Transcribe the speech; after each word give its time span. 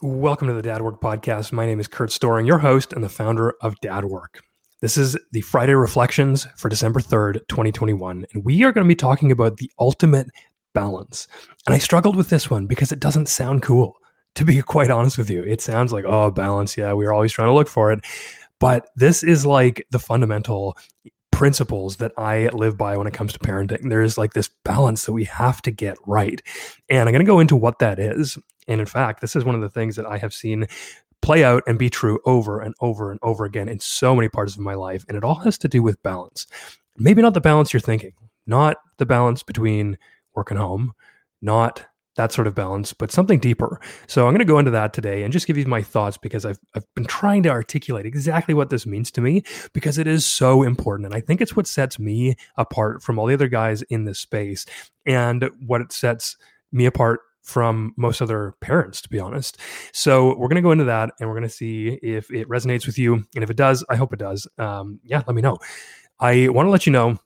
Welcome 0.00 0.46
to 0.46 0.54
the 0.54 0.62
Dad 0.62 0.80
Work 0.80 1.00
Podcast. 1.00 1.50
My 1.50 1.66
name 1.66 1.80
is 1.80 1.88
Kurt 1.88 2.10
Storring, 2.10 2.46
your 2.46 2.58
host 2.58 2.92
and 2.92 3.02
the 3.02 3.08
founder 3.08 3.54
of 3.62 3.80
Dad 3.80 4.04
Work. 4.04 4.40
This 4.80 4.96
is 4.96 5.18
the 5.32 5.40
Friday 5.40 5.74
Reflections 5.74 6.46
for 6.56 6.68
December 6.68 7.00
3rd, 7.00 7.40
2021. 7.48 8.24
And 8.32 8.44
we 8.44 8.62
are 8.62 8.70
going 8.70 8.84
to 8.84 8.88
be 8.88 8.94
talking 8.94 9.32
about 9.32 9.56
the 9.56 9.68
ultimate 9.80 10.28
balance. 10.72 11.26
And 11.66 11.74
I 11.74 11.78
struggled 11.78 12.14
with 12.14 12.30
this 12.30 12.48
one 12.48 12.68
because 12.68 12.92
it 12.92 13.00
doesn't 13.00 13.26
sound 13.26 13.62
cool, 13.62 13.96
to 14.36 14.44
be 14.44 14.62
quite 14.62 14.88
honest 14.88 15.18
with 15.18 15.30
you. 15.30 15.42
It 15.42 15.60
sounds 15.60 15.92
like, 15.92 16.04
oh, 16.04 16.30
balance. 16.30 16.76
Yeah, 16.76 16.92
we're 16.92 17.12
always 17.12 17.32
trying 17.32 17.48
to 17.48 17.54
look 17.54 17.68
for 17.68 17.90
it. 17.90 18.04
But 18.60 18.90
this 18.94 19.24
is 19.24 19.44
like 19.44 19.84
the 19.90 19.98
fundamental 19.98 20.78
principles 21.32 21.96
that 21.96 22.12
I 22.16 22.50
live 22.50 22.76
by 22.76 22.96
when 22.96 23.08
it 23.08 23.14
comes 23.14 23.32
to 23.32 23.40
parenting. 23.40 23.88
There's 23.90 24.16
like 24.16 24.34
this 24.34 24.50
balance 24.64 25.06
that 25.06 25.12
we 25.12 25.24
have 25.24 25.60
to 25.62 25.72
get 25.72 25.96
right. 26.06 26.40
And 26.88 27.08
I'm 27.08 27.12
going 27.12 27.24
to 27.24 27.28
go 27.28 27.40
into 27.40 27.56
what 27.56 27.80
that 27.80 27.98
is. 27.98 28.38
And 28.68 28.80
in 28.80 28.86
fact, 28.86 29.20
this 29.20 29.34
is 29.34 29.44
one 29.44 29.54
of 29.54 29.60
the 29.60 29.70
things 29.70 29.96
that 29.96 30.06
I 30.06 30.18
have 30.18 30.32
seen 30.32 30.66
play 31.20 31.42
out 31.42 31.62
and 31.66 31.78
be 31.78 31.90
true 31.90 32.20
over 32.24 32.60
and 32.60 32.74
over 32.80 33.10
and 33.10 33.18
over 33.22 33.44
again 33.44 33.68
in 33.68 33.80
so 33.80 34.14
many 34.14 34.28
parts 34.28 34.54
of 34.54 34.60
my 34.60 34.74
life. 34.74 35.04
And 35.08 35.16
it 35.16 35.24
all 35.24 35.34
has 35.36 35.58
to 35.58 35.68
do 35.68 35.82
with 35.82 36.02
balance. 36.02 36.46
Maybe 36.96 37.22
not 37.22 37.34
the 37.34 37.40
balance 37.40 37.72
you're 37.72 37.80
thinking, 37.80 38.12
not 38.46 38.76
the 38.98 39.06
balance 39.06 39.42
between 39.42 39.98
work 40.34 40.50
and 40.50 40.60
home, 40.60 40.92
not 41.42 41.84
that 42.18 42.32
sort 42.32 42.48
of 42.48 42.54
balance, 42.54 42.92
but 42.92 43.12
something 43.12 43.38
deeper. 43.38 43.80
So 44.08 44.26
I'm 44.26 44.32
going 44.32 44.40
to 44.40 44.44
go 44.44 44.58
into 44.58 44.72
that 44.72 44.92
today 44.92 45.22
and 45.22 45.32
just 45.32 45.46
give 45.46 45.56
you 45.56 45.66
my 45.66 45.82
thoughts 45.82 46.18
because 46.18 46.44
I've, 46.44 46.58
I've 46.74 46.84
been 46.94 47.04
trying 47.04 47.44
to 47.44 47.48
articulate 47.48 48.06
exactly 48.06 48.54
what 48.54 48.70
this 48.70 48.86
means 48.86 49.12
to 49.12 49.20
me 49.20 49.44
because 49.72 49.98
it 49.98 50.08
is 50.08 50.26
so 50.26 50.64
important. 50.64 51.06
And 51.06 51.14
I 51.14 51.20
think 51.20 51.40
it's 51.40 51.54
what 51.54 51.68
sets 51.68 51.98
me 51.98 52.36
apart 52.56 53.04
from 53.04 53.18
all 53.18 53.26
the 53.26 53.34
other 53.34 53.48
guys 53.48 53.82
in 53.82 54.04
this 54.04 54.18
space 54.18 54.66
and 55.06 55.48
what 55.64 55.80
it 55.80 55.92
sets 55.92 56.36
me 56.72 56.86
apart 56.86 57.20
from 57.48 57.94
most 57.96 58.20
other 58.20 58.54
parents, 58.60 59.00
to 59.00 59.08
be 59.08 59.18
honest. 59.18 59.56
So 59.92 60.36
we're 60.36 60.48
going 60.48 60.56
to 60.56 60.62
go 60.62 60.72
into 60.72 60.84
that 60.84 61.10
and 61.18 61.28
we're 61.28 61.34
going 61.34 61.48
to 61.48 61.54
see 61.54 61.98
if 62.02 62.30
it 62.30 62.48
resonates 62.48 62.86
with 62.86 62.98
you. 62.98 63.24
And 63.34 63.42
if 63.42 63.48
it 63.48 63.56
does, 63.56 63.84
I 63.88 63.96
hope 63.96 64.12
it 64.12 64.18
does. 64.18 64.46
Um, 64.58 65.00
yeah, 65.02 65.22
let 65.26 65.34
me 65.34 65.40
know. 65.40 65.58
I 66.20 66.48
want 66.48 66.66
to 66.66 66.70
let 66.70 66.86
you 66.86 66.92
know 66.92 67.18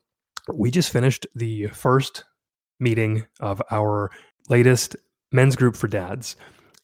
we 0.52 0.70
just 0.70 0.92
finished 0.92 1.26
the 1.34 1.66
first 1.68 2.24
meeting 2.78 3.26
of 3.40 3.60
our 3.70 4.10
latest 4.48 4.96
men's 5.32 5.56
group 5.56 5.76
for 5.76 5.88
dads. 5.88 6.36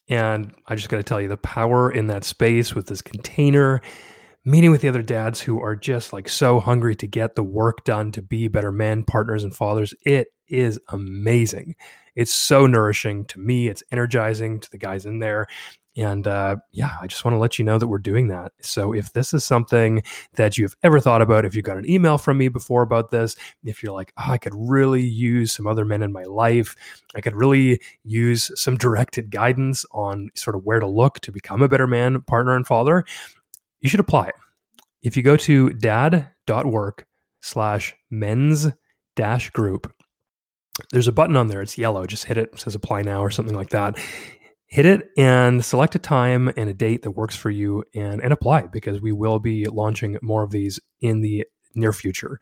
And 0.08 0.52
I 0.66 0.74
just 0.74 0.88
got 0.88 0.96
to 0.96 1.02
tell 1.02 1.20
you 1.20 1.28
the 1.28 1.36
power 1.36 1.90
in 1.90 2.08
that 2.08 2.24
space 2.24 2.74
with 2.74 2.86
this 2.86 3.02
container, 3.02 3.82
meeting 4.44 4.70
with 4.70 4.80
the 4.80 4.88
other 4.88 5.02
dads 5.02 5.40
who 5.40 5.60
are 5.60 5.76
just 5.76 6.12
like 6.12 6.28
so 6.28 6.58
hungry 6.58 6.96
to 6.96 7.06
get 7.06 7.36
the 7.36 7.42
work 7.44 7.84
done 7.84 8.10
to 8.12 8.22
be 8.22 8.48
better 8.48 8.72
men, 8.72 9.04
partners, 9.04 9.44
and 9.44 9.54
fathers. 9.54 9.94
It 10.04 10.28
is 10.48 10.80
amazing. 10.88 11.76
It's 12.18 12.34
so 12.34 12.66
nourishing 12.66 13.24
to 13.26 13.38
me. 13.38 13.68
It's 13.68 13.84
energizing 13.92 14.58
to 14.58 14.70
the 14.72 14.76
guys 14.76 15.06
in 15.06 15.20
there. 15.20 15.46
And 15.96 16.26
uh, 16.26 16.56
yeah, 16.72 16.96
I 17.00 17.06
just 17.06 17.24
want 17.24 17.36
to 17.36 17.38
let 17.38 17.60
you 17.60 17.64
know 17.64 17.78
that 17.78 17.86
we're 17.86 17.98
doing 17.98 18.26
that. 18.26 18.50
So 18.60 18.92
if 18.92 19.12
this 19.12 19.32
is 19.32 19.44
something 19.44 20.02
that 20.34 20.58
you've 20.58 20.74
ever 20.82 20.98
thought 20.98 21.22
about, 21.22 21.44
if 21.44 21.54
you 21.54 21.62
got 21.62 21.76
an 21.76 21.88
email 21.88 22.18
from 22.18 22.38
me 22.38 22.48
before 22.48 22.82
about 22.82 23.12
this, 23.12 23.36
if 23.64 23.84
you're 23.84 23.92
like, 23.92 24.12
oh, 24.18 24.32
I 24.32 24.38
could 24.38 24.54
really 24.56 25.02
use 25.02 25.52
some 25.52 25.68
other 25.68 25.84
men 25.84 26.02
in 26.02 26.12
my 26.12 26.24
life, 26.24 26.74
I 27.14 27.20
could 27.20 27.36
really 27.36 27.80
use 28.02 28.50
some 28.60 28.76
directed 28.76 29.30
guidance 29.30 29.86
on 29.92 30.30
sort 30.34 30.56
of 30.56 30.64
where 30.64 30.80
to 30.80 30.88
look 30.88 31.20
to 31.20 31.30
become 31.30 31.62
a 31.62 31.68
better 31.68 31.86
man, 31.86 32.20
partner, 32.22 32.56
and 32.56 32.66
father, 32.66 33.04
you 33.80 33.88
should 33.88 34.00
apply. 34.00 34.32
If 35.02 35.16
you 35.16 35.22
go 35.22 35.36
to 35.36 35.70
dad.work 35.70 37.06
slash 37.42 37.94
men's 38.10 38.66
dash 39.14 39.50
group, 39.50 39.92
there's 40.92 41.08
a 41.08 41.12
button 41.12 41.36
on 41.36 41.48
there. 41.48 41.62
It's 41.62 41.78
yellow. 41.78 42.06
Just 42.06 42.24
hit 42.24 42.36
it. 42.38 42.50
it 42.52 42.60
says 42.60 42.74
apply 42.74 43.02
now 43.02 43.22
or 43.22 43.30
something 43.30 43.56
like 43.56 43.70
that 43.70 43.98
hit 44.68 44.84
it 44.84 45.10
and 45.16 45.64
select 45.64 45.94
a 45.94 45.98
time 45.98 46.52
and 46.56 46.68
a 46.68 46.74
date 46.74 47.02
that 47.02 47.12
works 47.12 47.34
for 47.34 47.50
you 47.50 47.82
and, 47.94 48.22
and 48.22 48.32
apply 48.32 48.62
because 48.66 49.00
we 49.00 49.12
will 49.12 49.38
be 49.38 49.64
launching 49.66 50.18
more 50.22 50.42
of 50.42 50.50
these 50.50 50.78
in 51.00 51.22
the 51.22 51.44
near 51.74 51.92
future. 51.92 52.38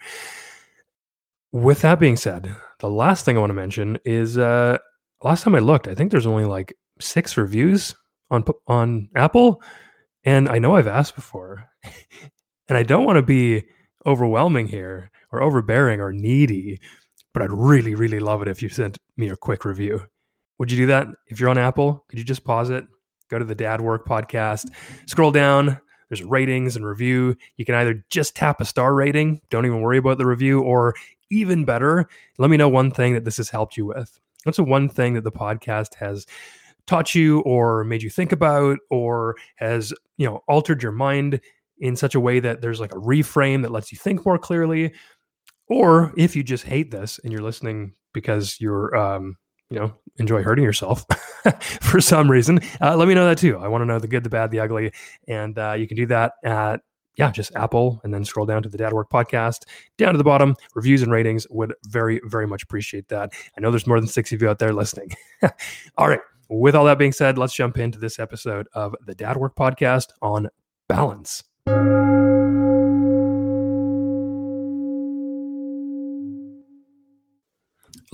With 1.52 1.82
that 1.82 2.00
being 2.00 2.16
said, 2.16 2.54
the 2.80 2.90
last 2.90 3.24
thing 3.24 3.36
I 3.36 3.40
want 3.40 3.50
to 3.50 3.54
mention 3.54 3.98
is 4.04 4.36
uh, 4.36 4.78
last 5.22 5.44
time 5.44 5.54
I 5.54 5.60
looked, 5.60 5.86
I 5.86 5.94
think 5.94 6.10
there's 6.10 6.26
only 6.26 6.44
like 6.44 6.74
six 7.00 7.36
reviews 7.36 7.94
on 8.30 8.44
on 8.66 9.08
Apple, 9.14 9.62
and 10.24 10.48
I 10.48 10.58
know 10.58 10.74
I've 10.74 10.88
asked 10.88 11.14
before, 11.14 11.68
and 12.68 12.76
I 12.76 12.82
don't 12.82 13.04
want 13.04 13.16
to 13.16 13.22
be 13.22 13.64
overwhelming 14.04 14.66
here 14.66 15.10
or 15.30 15.42
overbearing 15.42 16.00
or 16.00 16.12
needy, 16.12 16.80
but 17.36 17.42
I'd 17.42 17.52
really, 17.52 17.94
really 17.94 18.18
love 18.18 18.40
it 18.40 18.48
if 18.48 18.62
you 18.62 18.70
sent 18.70 18.96
me 19.18 19.28
a 19.28 19.36
quick 19.36 19.66
review. 19.66 20.00
Would 20.58 20.70
you 20.70 20.78
do 20.78 20.86
that 20.86 21.08
if 21.26 21.38
you're 21.38 21.50
on 21.50 21.58
Apple? 21.58 22.02
Could 22.08 22.18
you 22.18 22.24
just 22.24 22.44
pause 22.44 22.70
it, 22.70 22.86
go 23.28 23.38
to 23.38 23.44
the 23.44 23.54
Dad 23.54 23.82
Work 23.82 24.08
podcast, 24.08 24.70
scroll 25.04 25.32
down? 25.32 25.78
There's 26.08 26.22
ratings 26.22 26.76
and 26.76 26.86
review. 26.86 27.36
You 27.58 27.66
can 27.66 27.74
either 27.74 28.02
just 28.08 28.36
tap 28.36 28.62
a 28.62 28.64
star 28.64 28.94
rating, 28.94 29.42
don't 29.50 29.66
even 29.66 29.82
worry 29.82 29.98
about 29.98 30.16
the 30.16 30.24
review, 30.24 30.62
or 30.62 30.94
even 31.28 31.66
better, 31.66 32.08
let 32.38 32.48
me 32.48 32.56
know 32.56 32.70
one 32.70 32.90
thing 32.90 33.12
that 33.12 33.26
this 33.26 33.36
has 33.36 33.50
helped 33.50 33.76
you 33.76 33.84
with. 33.84 34.18
What's 34.44 34.56
the 34.56 34.64
one 34.64 34.88
thing 34.88 35.12
that 35.12 35.24
the 35.24 35.30
podcast 35.30 35.96
has 35.96 36.24
taught 36.86 37.14
you 37.14 37.40
or 37.40 37.84
made 37.84 38.02
you 38.02 38.08
think 38.08 38.32
about 38.32 38.78
or 38.88 39.36
has, 39.56 39.92
you 40.16 40.26
know, 40.26 40.42
altered 40.48 40.82
your 40.82 40.92
mind 40.92 41.42
in 41.80 41.96
such 41.96 42.14
a 42.14 42.20
way 42.20 42.40
that 42.40 42.62
there's 42.62 42.80
like 42.80 42.94
a 42.94 42.98
reframe 42.98 43.60
that 43.60 43.72
lets 43.72 43.92
you 43.92 43.98
think 43.98 44.24
more 44.24 44.38
clearly? 44.38 44.94
Or 45.68 46.12
if 46.16 46.36
you 46.36 46.42
just 46.42 46.64
hate 46.64 46.90
this 46.90 47.18
and 47.22 47.32
you're 47.32 47.42
listening 47.42 47.94
because 48.12 48.60
you're 48.60 48.96
um, 48.96 49.36
you 49.70 49.78
know 49.78 49.92
enjoy 50.16 50.42
hurting 50.42 50.64
yourself 50.64 51.04
for 51.80 52.00
some 52.00 52.30
reason 52.30 52.60
uh, 52.80 52.96
let 52.96 53.08
me 53.08 53.14
know 53.14 53.26
that 53.26 53.38
too. 53.38 53.58
I 53.58 53.68
want 53.68 53.82
to 53.82 53.86
know 53.86 53.98
the 53.98 54.08
good 54.08 54.24
the 54.24 54.30
bad 54.30 54.50
the 54.50 54.60
ugly 54.60 54.92
and 55.28 55.58
uh, 55.58 55.72
you 55.72 55.86
can 55.86 55.96
do 55.96 56.06
that 56.06 56.34
at 56.44 56.80
yeah 57.16 57.30
just 57.30 57.54
apple 57.56 58.00
and 58.04 58.12
then 58.12 58.24
scroll 58.24 58.46
down 58.46 58.62
to 58.62 58.68
the 58.68 58.78
dad 58.78 58.92
work 58.92 59.10
podcast. 59.10 59.64
Down 59.98 60.12
to 60.12 60.18
the 60.18 60.24
bottom 60.24 60.54
reviews 60.74 61.02
and 61.02 61.12
ratings 61.12 61.46
would 61.50 61.74
very 61.86 62.20
very 62.24 62.46
much 62.46 62.62
appreciate 62.62 63.08
that. 63.08 63.32
I 63.56 63.60
know 63.60 63.70
there's 63.70 63.86
more 63.86 64.00
than 64.00 64.08
six 64.08 64.32
of 64.32 64.40
you 64.40 64.48
out 64.48 64.58
there 64.58 64.72
listening. 64.72 65.12
All 65.98 66.08
right 66.08 66.20
with 66.48 66.76
all 66.76 66.84
that 66.84 66.98
being 66.98 67.12
said 67.12 67.36
let's 67.38 67.54
jump 67.54 67.76
into 67.76 67.98
this 67.98 68.20
episode 68.20 68.68
of 68.72 68.94
the 69.04 69.16
dad 69.16 69.36
work 69.36 69.56
podcast 69.56 70.10
on 70.22 70.48
balance 70.88 71.42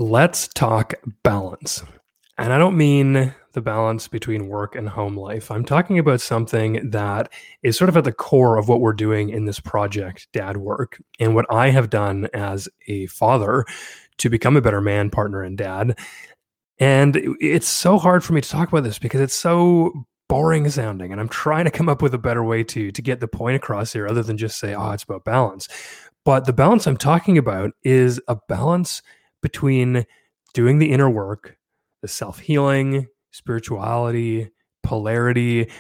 let's 0.03 0.49
talk 0.49 0.95
balance. 1.23 1.83
And 2.37 2.53
I 2.53 2.59
don't 2.59 2.77
mean 2.77 3.35
the 3.53 3.61
balance 3.61 4.09
between 4.09 4.49
work 4.49 4.75
and 4.75 4.89
home 4.89 5.17
life. 5.17 5.51
I'm 5.51 5.65
talking 5.65 5.99
about 5.99 6.21
something 6.21 6.91
that 6.91 7.31
is 7.63 7.77
sort 7.77 7.89
of 7.89 7.97
at 7.97 8.05
the 8.05 8.13
core 8.13 8.59
of 8.59 8.69
what 8.69 8.81
we're 8.81 8.95
doing 8.95 9.31
in 9.31 9.45
this 9.45 9.61
project, 9.61 10.27
Dad 10.33 10.57
Work, 10.57 11.01
and 11.21 11.35
what 11.35 11.47
I 11.51 11.71
have 11.71 11.91
done 11.91 12.29
as 12.35 12.69
a 12.89 13.07
father 13.07 13.65
to 14.19 14.29
become 14.29 14.57
a 14.57 14.63
better 14.63 14.81
man, 14.81 15.11
partner, 15.11 15.43
and 15.43 15.57
dad. 15.57 15.99
And 16.79 17.37
it's 17.41 17.69
so 17.69 17.99
hard 17.99 18.25
for 18.25 18.33
me 18.33 18.41
to 18.41 18.49
talk 18.49 18.69
about 18.69 18.85
this 18.85 18.99
because 18.99 19.21
it's 19.21 19.35
so 19.35 20.07
boring 20.29 20.71
sounding 20.71 21.13
and 21.13 21.21
i'm 21.21 21.29
trying 21.29 21.67
to 21.67 21.71
come 21.71 21.91
up 21.91 22.01
with 22.01 22.15
a 22.15 22.19
better 22.19 22.43
way 22.43 22.65
to 22.65 22.91
to 22.91 23.03
get 23.03 23.21
the 23.21 23.29
point 23.29 23.55
across 23.55 23.93
here 23.93 24.09
other 24.09 24.23
than 24.23 24.39
just 24.39 24.59
say 24.59 24.75
oh 24.75 24.93
it's 24.93 25.03
about 25.03 25.27
balance 25.27 25.69
but 26.25 26.47
the 26.47 26.55
balance 26.55 26.87
i'm 26.87 26.97
talking 26.97 27.37
about 27.37 27.73
is 27.83 28.19
a 28.29 28.37
balance 28.49 29.03
between 29.43 30.07
doing 30.55 30.79
the 30.79 30.91
inner 30.91 31.11
work, 31.11 31.57
the 32.01 32.09
self 32.09 32.39
healing, 32.39 33.09
spirituality, 33.31 34.51
polarity. 34.83 35.71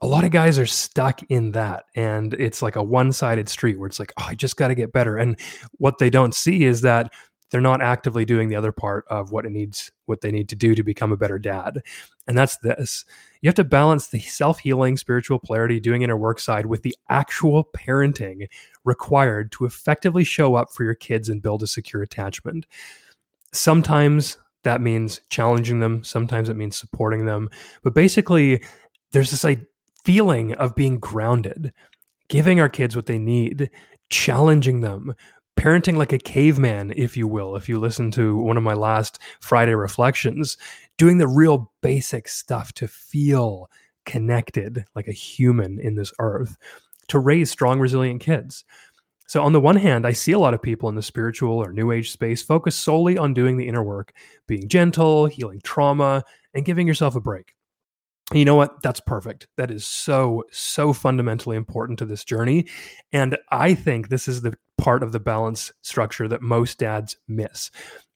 A 0.00 0.06
lot 0.06 0.24
of 0.24 0.30
guys 0.32 0.58
are 0.58 0.66
stuck 0.66 1.22
in 1.28 1.52
that. 1.52 1.84
And 1.94 2.34
it's 2.34 2.62
like 2.62 2.76
a 2.76 2.82
one 2.82 3.12
sided 3.12 3.48
street 3.48 3.78
where 3.78 3.86
it's 3.86 4.00
like, 4.00 4.12
oh, 4.18 4.24
I 4.28 4.34
just 4.34 4.56
got 4.56 4.68
to 4.68 4.74
get 4.74 4.92
better. 4.92 5.16
And 5.16 5.38
what 5.78 5.98
they 5.98 6.10
don't 6.10 6.34
see 6.34 6.64
is 6.64 6.80
that 6.80 7.12
they're 7.50 7.60
not 7.60 7.82
actively 7.82 8.24
doing 8.24 8.48
the 8.48 8.56
other 8.56 8.72
part 8.72 9.04
of 9.08 9.30
what 9.30 9.44
it 9.44 9.50
needs, 9.50 9.92
what 10.06 10.22
they 10.22 10.32
need 10.32 10.48
to 10.48 10.56
do 10.56 10.74
to 10.74 10.82
become 10.82 11.12
a 11.12 11.16
better 11.16 11.38
dad. 11.38 11.82
And 12.26 12.36
that's 12.36 12.56
this. 12.58 13.04
You 13.42 13.48
have 13.48 13.54
to 13.56 13.64
balance 13.64 14.08
the 14.08 14.20
self 14.20 14.60
healing, 14.60 14.96
spiritual 14.96 15.38
polarity, 15.38 15.78
doing 15.80 16.02
inner 16.02 16.16
work 16.16 16.40
side 16.40 16.66
with 16.66 16.82
the 16.82 16.96
actual 17.10 17.64
parenting 17.76 18.48
required 18.84 19.52
to 19.52 19.66
effectively 19.66 20.24
show 20.24 20.54
up 20.54 20.72
for 20.72 20.84
your 20.84 20.94
kids 20.94 21.28
and 21.28 21.42
build 21.42 21.62
a 21.62 21.66
secure 21.66 22.02
attachment. 22.02 22.66
Sometimes 23.52 24.38
that 24.62 24.80
means 24.80 25.20
challenging 25.28 25.80
them, 25.80 26.02
sometimes 26.04 26.48
it 26.48 26.56
means 26.56 26.76
supporting 26.76 27.26
them. 27.26 27.50
But 27.82 27.94
basically, 27.94 28.62
there's 29.10 29.30
this 29.30 29.44
like, 29.44 29.60
feeling 30.04 30.52
of 30.54 30.74
being 30.74 30.98
grounded, 30.98 31.72
giving 32.28 32.60
our 32.60 32.68
kids 32.68 32.96
what 32.96 33.06
they 33.06 33.18
need, 33.18 33.70
challenging 34.10 34.80
them, 34.80 35.14
parenting 35.56 35.96
like 35.96 36.12
a 36.12 36.18
caveman, 36.18 36.92
if 36.96 37.16
you 37.16 37.28
will, 37.28 37.56
if 37.56 37.68
you 37.68 37.78
listen 37.78 38.10
to 38.12 38.36
one 38.36 38.56
of 38.56 38.62
my 38.62 38.74
last 38.74 39.18
Friday 39.40 39.74
reflections, 39.74 40.56
doing 40.98 41.18
the 41.18 41.28
real 41.28 41.72
basic 41.82 42.28
stuff 42.28 42.72
to 42.74 42.88
feel 42.88 43.68
connected 44.04 44.84
like 44.94 45.08
a 45.08 45.12
human 45.12 45.78
in 45.80 45.94
this 45.94 46.12
earth, 46.18 46.56
to 47.08 47.18
raise 47.18 47.50
strong, 47.50 47.80
resilient 47.80 48.20
kids. 48.20 48.64
So, 49.28 49.42
on 49.42 49.52
the 49.52 49.60
one 49.60 49.76
hand, 49.76 50.06
I 50.06 50.12
see 50.12 50.32
a 50.32 50.38
lot 50.38 50.52
of 50.52 50.60
people 50.60 50.88
in 50.88 50.94
the 50.94 51.02
spiritual 51.02 51.56
or 51.56 51.72
new 51.72 51.90
age 51.90 52.10
space 52.10 52.42
focus 52.42 52.76
solely 52.76 53.16
on 53.16 53.32
doing 53.32 53.56
the 53.56 53.66
inner 53.66 53.82
work, 53.82 54.12
being 54.46 54.68
gentle, 54.68 55.26
healing 55.26 55.60
trauma, 55.64 56.22
and 56.54 56.64
giving 56.64 56.86
yourself 56.86 57.16
a 57.16 57.20
break. 57.20 57.54
you 58.34 58.44
know 58.44 58.56
what? 58.56 58.82
That's 58.82 59.00
perfect. 59.00 59.46
That 59.56 59.70
is 59.70 59.86
so, 59.86 60.44
so 60.50 60.92
fundamentally 60.92 61.56
important 61.56 61.98
to 62.00 62.04
this 62.04 62.24
journey. 62.24 62.66
And 63.12 63.38
I 63.50 63.74
think 63.74 64.08
this 64.08 64.28
is 64.28 64.42
the 64.42 64.54
part 64.78 65.02
of 65.02 65.12
the 65.12 65.20
balance 65.20 65.72
structure 65.82 66.28
that 66.28 66.42
most 66.42 66.78
dads 66.78 67.16
miss. 67.28 67.70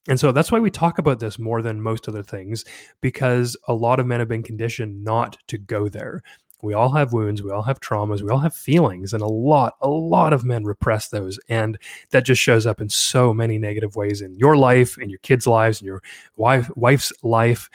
And 0.08 0.20
so 0.20 0.32
that's 0.32 0.52
why 0.52 0.60
we 0.60 0.70
talk 0.70 0.98
about 0.98 1.18
this 1.18 1.38
more 1.38 1.62
than 1.62 1.80
most 1.80 2.08
other 2.08 2.22
things, 2.22 2.64
because 3.00 3.56
a 3.68 3.74
lot 3.74 3.98
of 3.98 4.06
men 4.06 4.20
have 4.20 4.28
been 4.28 4.42
conditioned 4.42 5.02
not 5.02 5.36
to 5.48 5.58
go 5.58 5.88
there. 5.88 6.22
We 6.62 6.74
all 6.74 6.90
have 6.92 7.12
wounds, 7.12 7.42
we 7.42 7.50
all 7.50 7.62
have 7.62 7.80
traumas, 7.80 8.22
we 8.22 8.30
all 8.30 8.38
have 8.38 8.54
feelings, 8.54 9.12
and 9.12 9.22
a 9.22 9.26
lot, 9.26 9.74
a 9.82 9.88
lot 9.88 10.32
of 10.32 10.44
men 10.44 10.64
repress 10.64 11.08
those. 11.08 11.38
And 11.48 11.78
that 12.10 12.24
just 12.24 12.40
shows 12.40 12.66
up 12.66 12.80
in 12.80 12.88
so 12.88 13.34
many 13.34 13.58
negative 13.58 13.94
ways 13.94 14.22
in 14.22 14.34
your 14.36 14.56
life, 14.56 14.96
in 14.98 15.10
your 15.10 15.18
kids' 15.18 15.46
lives, 15.46 15.80
in 15.80 15.86
your 15.86 16.02
wife, 16.36 16.70
wife's 16.74 17.12
life. 17.22 17.68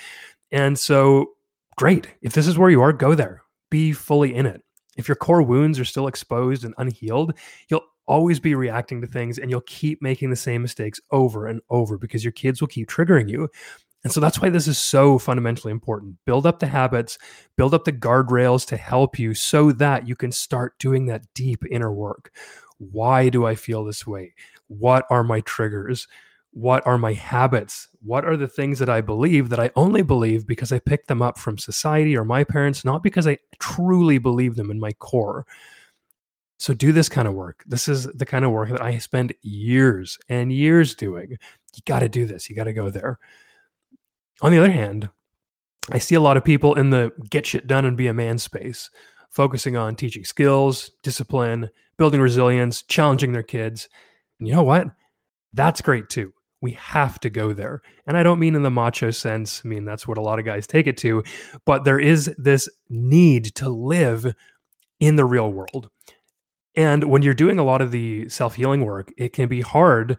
And 0.51 0.79
so 0.79 1.31
great. 1.77 2.07
If 2.21 2.33
this 2.33 2.47
is 2.47 2.57
where 2.57 2.71
you 2.71 2.81
are, 2.81 2.91
go 2.91 3.13
there. 3.13 3.43
Be 3.69 3.91
fully 3.91 4.33
in 4.33 4.45
it. 4.45 4.63
If 4.97 5.07
your 5.07 5.15
core 5.15 5.41
wounds 5.41 5.79
are 5.79 5.85
still 5.85 6.07
exposed 6.07 6.65
and 6.65 6.73
unhealed, 6.77 7.33
you'll 7.69 7.85
always 8.07 8.39
be 8.39 8.56
reacting 8.56 9.01
to 9.01 9.07
things 9.07 9.38
and 9.38 9.50
you'll 9.50 9.62
keep 9.62 10.01
making 10.01 10.30
the 10.30 10.36
same 10.36 10.62
mistakes 10.62 11.00
over 11.12 11.48
and 11.48 11.62
over 11.69 11.98
because 11.98 12.24
your 12.24 12.31
kids 12.31 12.62
will 12.62 12.68
keep 12.68 12.89
triggering 12.89 13.30
you. 13.30 13.50
And 14.03 14.12
so 14.12 14.19
that's 14.19 14.42
why 14.42 14.50
this 14.50 14.68
is 14.68 14.80
so 14.80 15.19
fundamentally 15.19 15.71
important. 15.71 16.18
Build 16.25 16.45
up 16.45 16.59
the 16.59 16.68
habits, 16.68 17.19
build 17.56 17.74
up 17.74 17.86
the 17.86 17.94
guardrails 17.94 18.65
to 18.68 18.77
help 18.77 19.19
you 19.19 19.36
so 19.36 19.71
that 19.74 20.07
you 20.07 20.15
can 20.15 20.31
start 20.31 20.80
doing 20.80 21.06
that 21.06 21.25
deep 21.36 21.63
inner 21.69 21.94
work. 21.94 22.31
Why 22.80 23.30
do 23.30 23.45
I 23.45 23.53
feel 23.53 23.86
this 23.86 24.07
way? 24.07 24.33
What 24.68 25.06
are 25.12 25.24
my 25.24 25.42
triggers? 25.42 26.07
what 26.51 26.86
are 26.86 26.98
my 26.98 27.13
habits? 27.13 27.88
What 28.03 28.25
are 28.25 28.36
the 28.36 28.48
things 28.48 28.80
that 28.80 28.89
I 28.89 29.01
believe 29.01 29.50
that 29.50 29.59
I 29.59 29.71
only 29.75 30.01
believe 30.01 30.45
because 30.45 30.71
I 30.71 30.80
picked 30.80 31.07
them 31.07 31.21
up 31.21 31.38
from 31.38 31.57
society 31.57 32.15
or 32.15 32.25
my 32.25 32.44
parents, 32.44 32.83
not 32.83 33.03
because 33.03 33.25
I 33.25 33.38
truly 33.59 34.18
believe 34.18 34.56
them 34.56 34.69
in 34.69 34.80
my 34.80 34.92
core? 34.94 35.45
So 36.61 36.75
do 36.75 36.91
this 36.91 37.09
kind 37.09 37.27
of 37.27 37.33
work. 37.33 37.63
This 37.65 37.87
is 37.87 38.03
the 38.03 38.25
kind 38.25 38.45
of 38.45 38.51
work 38.51 38.69
that 38.69 38.83
I 38.83 38.99
spend 38.99 39.33
years 39.41 40.19
and 40.29 40.53
years 40.53 40.93
doing. 40.93 41.31
You 41.31 41.81
got 41.87 41.99
to 42.01 42.07
do 42.07 42.27
this. 42.27 42.51
You 42.51 42.55
got 42.55 42.65
to 42.65 42.73
go 42.73 42.91
there. 42.91 43.17
On 44.43 44.51
the 44.51 44.59
other 44.59 44.69
hand, 44.69 45.09
I 45.89 45.97
see 45.97 46.13
a 46.13 46.21
lot 46.21 46.37
of 46.37 46.45
people 46.45 46.75
in 46.75 46.91
the 46.91 47.13
get 47.31 47.47
shit 47.47 47.65
done 47.65 47.85
and 47.85 47.97
be 47.97 48.05
a 48.05 48.13
man 48.13 48.37
space, 48.37 48.91
focusing 49.31 49.75
on 49.75 49.95
teaching 49.95 50.23
skills, 50.23 50.91
discipline, 51.01 51.67
building 51.97 52.21
resilience, 52.21 52.83
challenging 52.83 53.31
their 53.31 53.41
kids. 53.41 53.89
And 54.37 54.47
you 54.47 54.53
know 54.53 54.61
what? 54.61 54.85
That's 55.53 55.81
great 55.81 56.09
too 56.09 56.31
we 56.61 56.73
have 56.73 57.19
to 57.21 57.31
go 57.31 57.53
there. 57.53 57.81
And 58.05 58.15
I 58.15 58.21
don't 58.21 58.37
mean 58.37 58.53
in 58.53 58.61
the 58.61 58.69
macho 58.69 59.09
sense, 59.09 59.63
I 59.65 59.67
mean, 59.67 59.83
that's 59.83 60.07
what 60.07 60.19
a 60.19 60.21
lot 60.21 60.37
of 60.37 60.45
guys 60.45 60.67
take 60.67 60.85
it 60.85 60.95
to, 60.97 61.23
but 61.65 61.85
there 61.85 61.99
is 61.99 62.31
this 62.37 62.69
need 62.87 63.45
to 63.55 63.67
live 63.67 64.31
in 64.99 65.15
the 65.15 65.25
real 65.25 65.51
world. 65.51 65.89
And 66.75 67.06
when 67.06 67.21
you're 67.21 67.33
doing 67.33 67.59
a 67.59 67.63
lot 67.63 67.81
of 67.81 67.91
the 67.91 68.29
self 68.29 68.56
healing 68.56 68.85
work, 68.85 69.12
it 69.18 69.33
can 69.33 69.47
be 69.47 69.62
hard 69.62 70.18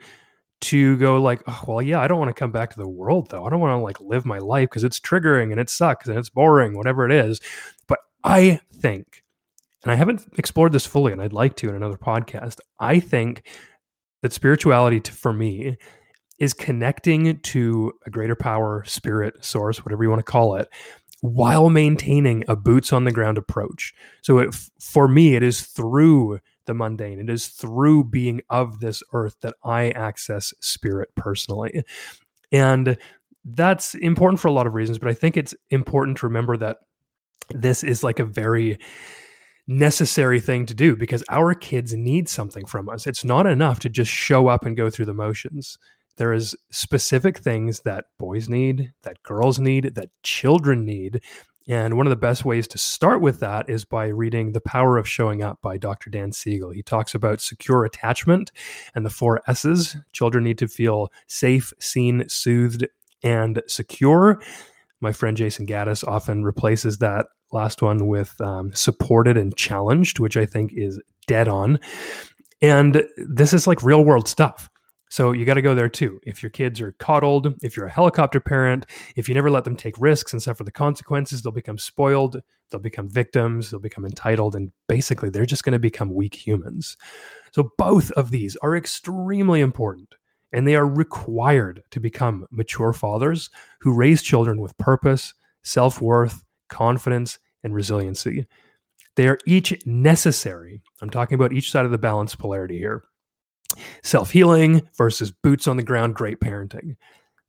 to 0.62 0.96
go 0.99 1.20
like, 1.20 1.43
oh, 1.46 1.60
well, 1.66 1.82
yeah, 1.82 2.00
I 2.00 2.06
don't 2.06 2.19
want 2.19 2.28
to 2.28 2.38
come 2.38 2.52
back 2.52 2.70
to 2.70 2.78
the 2.78 2.88
world 2.88 3.31
though. 3.31 3.44
I 3.44 3.50
don't 3.50 3.60
want 3.60 3.72
to 3.78 3.82
like 3.82 4.00
live 4.00 4.25
my 4.25 4.38
life 4.38 4.70
because 4.70 4.84
it's 4.84 5.00
triggering 5.00 5.50
and 5.50 5.60
it 5.60 5.69
sucks 5.69 6.06
and 6.08 6.16
it's 6.16 6.31
boring, 6.31 6.76
whatever 6.76 7.04
it 7.04 7.12
is. 7.12 7.40
But 7.88 7.99
I 8.22 8.60
think, 8.72 9.25
and 9.82 9.90
I 9.90 9.96
haven't 9.96 10.22
explored 10.38 10.72
this 10.72 10.87
fully, 10.87 11.12
and 11.12 11.20
I'd 11.20 11.32
like 11.32 11.56
to 11.56 11.69
in 11.69 11.75
another 11.75 11.96
podcast. 11.96 12.60
I 12.78 13.00
think 13.00 13.44
that 14.22 14.32
spirituality 14.32 15.00
to, 15.00 15.12
for 15.12 15.32
me 15.32 15.76
is 16.38 16.55
connecting 16.55 17.38
to 17.40 17.93
a 18.06 18.10
greater 18.10 18.37
power, 18.37 18.84
spirit, 18.87 19.44
source, 19.44 19.84
whatever 19.84 20.05
you 20.05 20.10
want 20.10 20.20
to 20.20 20.31
call 20.31 20.55
it, 20.56 20.69
while 21.22 21.70
maintaining 21.70 22.44
a 22.48 22.56
boots 22.56 22.92
on 22.92 23.04
the 23.04 23.12
ground 23.12 23.38
approach. 23.38 23.94
So 24.22 24.38
it, 24.38 24.54
for 24.80 25.06
me, 25.06 25.36
it 25.36 25.42
is 25.42 25.62
through 25.62 26.40
the 26.66 26.74
mundane, 26.74 27.20
it 27.20 27.30
is 27.30 27.48
through 27.48 28.04
being 28.04 28.42
of 28.50 28.80
this 28.80 29.02
earth 29.12 29.36
that 29.40 29.54
I 29.64 29.90
access 29.90 30.52
spirit 30.60 31.10
personally. 31.16 31.84
And 32.50 32.96
that's 33.44 33.94
important 33.94 34.40
for 34.40 34.48
a 34.48 34.52
lot 34.52 34.66
of 34.66 34.74
reasons, 34.74 34.98
but 34.98 35.08
I 35.08 35.14
think 35.14 35.36
it's 35.36 35.54
important 35.70 36.19
to 36.19 36.26
remember 36.26 36.56
that 36.56 36.78
this 37.50 37.82
is 37.84 38.02
like 38.02 38.19
a 38.19 38.24
very 38.24 38.78
necessary 39.69 40.40
thing 40.40 40.66
to 40.66 40.74
do 40.74 40.96
because 40.96 41.22
our 41.28 41.54
kids 41.54 41.94
need 41.94 42.28
something 42.28 42.66
from 42.66 42.88
us. 42.88 43.06
It's 43.06 43.24
not 43.24 43.46
enough 43.46 43.78
to 43.80 43.88
just 43.88 44.10
show 44.10 44.48
up 44.48 44.64
and 44.64 44.76
go 44.76 44.90
through 44.90 45.06
the 45.06 45.14
motions 45.14 45.78
there 46.16 46.32
is 46.32 46.56
specific 46.70 47.38
things 47.38 47.80
that 47.80 48.06
boys 48.18 48.48
need 48.48 48.92
that 49.02 49.22
girls 49.22 49.58
need 49.58 49.94
that 49.94 50.10
children 50.22 50.84
need 50.84 51.22
and 51.68 51.96
one 51.96 52.06
of 52.06 52.10
the 52.10 52.16
best 52.16 52.44
ways 52.44 52.66
to 52.68 52.78
start 52.78 53.20
with 53.20 53.40
that 53.40 53.70
is 53.70 53.84
by 53.84 54.06
reading 54.06 54.52
The 54.52 54.60
Power 54.60 54.98
of 54.98 55.08
Showing 55.08 55.42
Up 55.42 55.60
by 55.62 55.76
Dr. 55.76 56.10
Dan 56.10 56.32
Siegel. 56.32 56.70
He 56.70 56.82
talks 56.82 57.14
about 57.14 57.40
secure 57.40 57.84
attachment 57.84 58.50
and 58.94 59.06
the 59.06 59.10
four 59.10 59.42
S's. 59.46 59.96
Children 60.12 60.44
need 60.44 60.58
to 60.58 60.66
feel 60.66 61.12
safe, 61.28 61.72
seen, 61.78 62.28
soothed, 62.28 62.88
and 63.22 63.62
secure. 63.68 64.42
My 65.00 65.12
friend 65.12 65.36
Jayson 65.36 65.66
Gaddis 65.66 66.06
often 66.06 66.44
replaces 66.44 66.98
that 66.98 67.26
last 67.52 67.80
one 67.80 68.08
with 68.08 68.40
um, 68.40 68.72
supported 68.74 69.36
and 69.36 69.56
challenged, 69.56 70.18
which 70.18 70.36
I 70.36 70.46
think 70.46 70.72
is 70.74 71.00
dead 71.26 71.46
on. 71.46 71.78
And 72.60 73.04
this 73.16 73.52
is 73.52 73.66
like 73.66 73.82
real 73.82 74.04
world 74.04 74.26
stuff. 74.26 74.68
So 75.12 75.32
you 75.32 75.44
got 75.44 75.54
to 75.54 75.62
go 75.62 75.74
there 75.74 75.90
too. 75.90 76.18
If 76.22 76.42
your 76.42 76.48
kids 76.48 76.80
are 76.80 76.92
coddled, 76.92 77.54
if 77.62 77.76
you're 77.76 77.84
a 77.84 77.92
helicopter 77.92 78.40
parent, 78.40 78.86
if 79.14 79.28
you 79.28 79.34
never 79.34 79.50
let 79.50 79.64
them 79.64 79.76
take 79.76 80.00
risks 80.00 80.32
and 80.32 80.42
suffer 80.42 80.64
the 80.64 80.70
consequences, 80.70 81.42
they'll 81.42 81.52
become 81.52 81.76
spoiled, 81.76 82.40
they'll 82.70 82.80
become 82.80 83.10
victims, 83.10 83.70
they'll 83.70 83.78
become 83.78 84.06
entitled, 84.06 84.56
and 84.56 84.72
basically 84.88 85.28
they're 85.28 85.44
just 85.44 85.64
going 85.64 85.74
to 85.74 85.78
become 85.78 86.14
weak 86.14 86.34
humans. 86.34 86.96
So 87.50 87.72
both 87.76 88.10
of 88.12 88.30
these 88.30 88.56
are 88.62 88.74
extremely 88.74 89.60
important 89.60 90.14
and 90.50 90.66
they 90.66 90.76
are 90.76 90.88
required 90.88 91.82
to 91.90 92.00
become 92.00 92.46
mature 92.50 92.94
fathers 92.94 93.50
who 93.80 93.92
raise 93.92 94.22
children 94.22 94.62
with 94.62 94.78
purpose, 94.78 95.34
self 95.62 96.00
worth, 96.00 96.42
confidence, 96.70 97.38
and 97.62 97.74
resiliency. 97.74 98.46
They 99.16 99.28
are 99.28 99.38
each 99.44 99.78
necessary. 99.84 100.80
I'm 101.02 101.10
talking 101.10 101.34
about 101.34 101.52
each 101.52 101.70
side 101.70 101.84
of 101.84 101.90
the 101.90 101.98
balance 101.98 102.34
polarity 102.34 102.78
here 102.78 103.04
self 104.02 104.30
healing 104.30 104.82
versus 104.96 105.30
boots 105.30 105.66
on 105.66 105.76
the 105.76 105.82
ground, 105.82 106.14
great 106.14 106.40
parenting. 106.40 106.96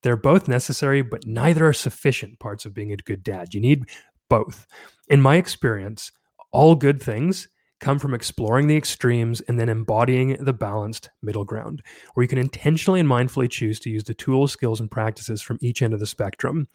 They're 0.02 0.18
both 0.18 0.48
necessary, 0.48 1.02
but 1.02 1.26
neither 1.26 1.68
are 1.68 1.74
sufficient 1.74 2.40
parts 2.40 2.66
of 2.66 2.74
being 2.74 2.92
a 2.92 2.98
good 2.98 3.24
dad. 3.24 3.54
You 3.54 3.62
need 3.62 3.86
both. 4.30 4.68
In 5.08 5.22
my 5.22 5.38
experience, 5.38 6.12
all 6.52 6.76
good 6.76 7.02
things 7.02 7.48
come 7.80 8.00
from 8.00 8.14
exploring 8.14 8.68
the 8.68 8.78
extremes 8.78 9.42
and 9.42 9.60
then 9.60 9.68
embodying 9.68 10.38
the 10.44 10.54
balanced 10.54 11.10
middle 11.22 11.44
ground, 11.44 11.82
where 12.14 12.24
you 12.24 12.28
can 12.28 12.38
intentionally 12.38 13.00
and 13.02 13.10
mindfully 13.10 13.50
choose 13.50 13.80
to 13.82 13.90
use 13.90 14.06
the 14.06 14.14
tools, 14.14 14.52
skills, 14.52 14.80
and 14.80 14.90
practices 14.90 15.42
from 15.42 15.58
each 15.62 15.82
end 15.82 15.94
of 15.94 16.00
the 16.00 16.06
spectrum. 16.06 16.68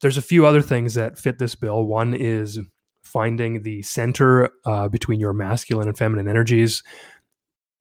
There's 0.00 0.16
a 0.16 0.22
few 0.22 0.44
other 0.44 0.60
things 0.60 0.94
that 0.94 1.18
fit 1.18 1.38
this 1.38 1.54
bill. 1.54 1.84
One 1.84 2.12
is 2.12 2.58
finding 3.04 3.62
the 3.62 3.82
center 3.82 4.50
uh, 4.64 4.88
between 4.88 5.20
your 5.20 5.32
masculine 5.32 5.88
and 5.88 5.96
feminine 5.96 6.28
energies 6.28 6.82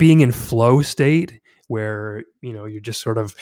being 0.01 0.21
in 0.21 0.31
flow 0.31 0.81
state 0.81 1.39
where 1.67 2.23
you 2.41 2.51
know 2.51 2.65
you're 2.65 2.81
just 2.81 3.03
sort 3.03 3.19
of 3.19 3.35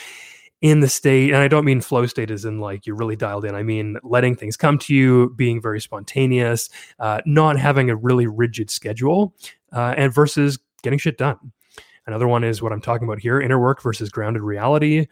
in 0.60 0.80
the 0.80 0.88
state 0.90 1.30
and 1.30 1.38
i 1.38 1.48
don't 1.48 1.64
mean 1.64 1.80
flow 1.80 2.04
state 2.04 2.30
as 2.30 2.44
in 2.44 2.60
like 2.60 2.84
you're 2.84 2.96
really 2.96 3.16
dialed 3.16 3.46
in 3.46 3.54
i 3.54 3.62
mean 3.62 3.96
letting 4.02 4.36
things 4.36 4.58
come 4.58 4.76
to 4.76 4.94
you 4.94 5.32
being 5.36 5.58
very 5.58 5.80
spontaneous 5.80 6.68
uh, 6.98 7.18
not 7.24 7.58
having 7.58 7.88
a 7.88 7.96
really 7.96 8.26
rigid 8.26 8.68
schedule 8.68 9.34
uh, 9.72 9.94
and 9.96 10.12
versus 10.12 10.58
getting 10.82 10.98
shit 10.98 11.16
done. 11.16 11.38
Another 12.06 12.28
one 12.28 12.44
is 12.44 12.60
what 12.60 12.72
i'm 12.72 12.80
talking 12.82 13.08
about 13.08 13.20
here 13.20 13.40
inner 13.40 13.58
work 13.58 13.82
versus 13.82 14.10
grounded 14.10 14.42
reality. 14.42 15.06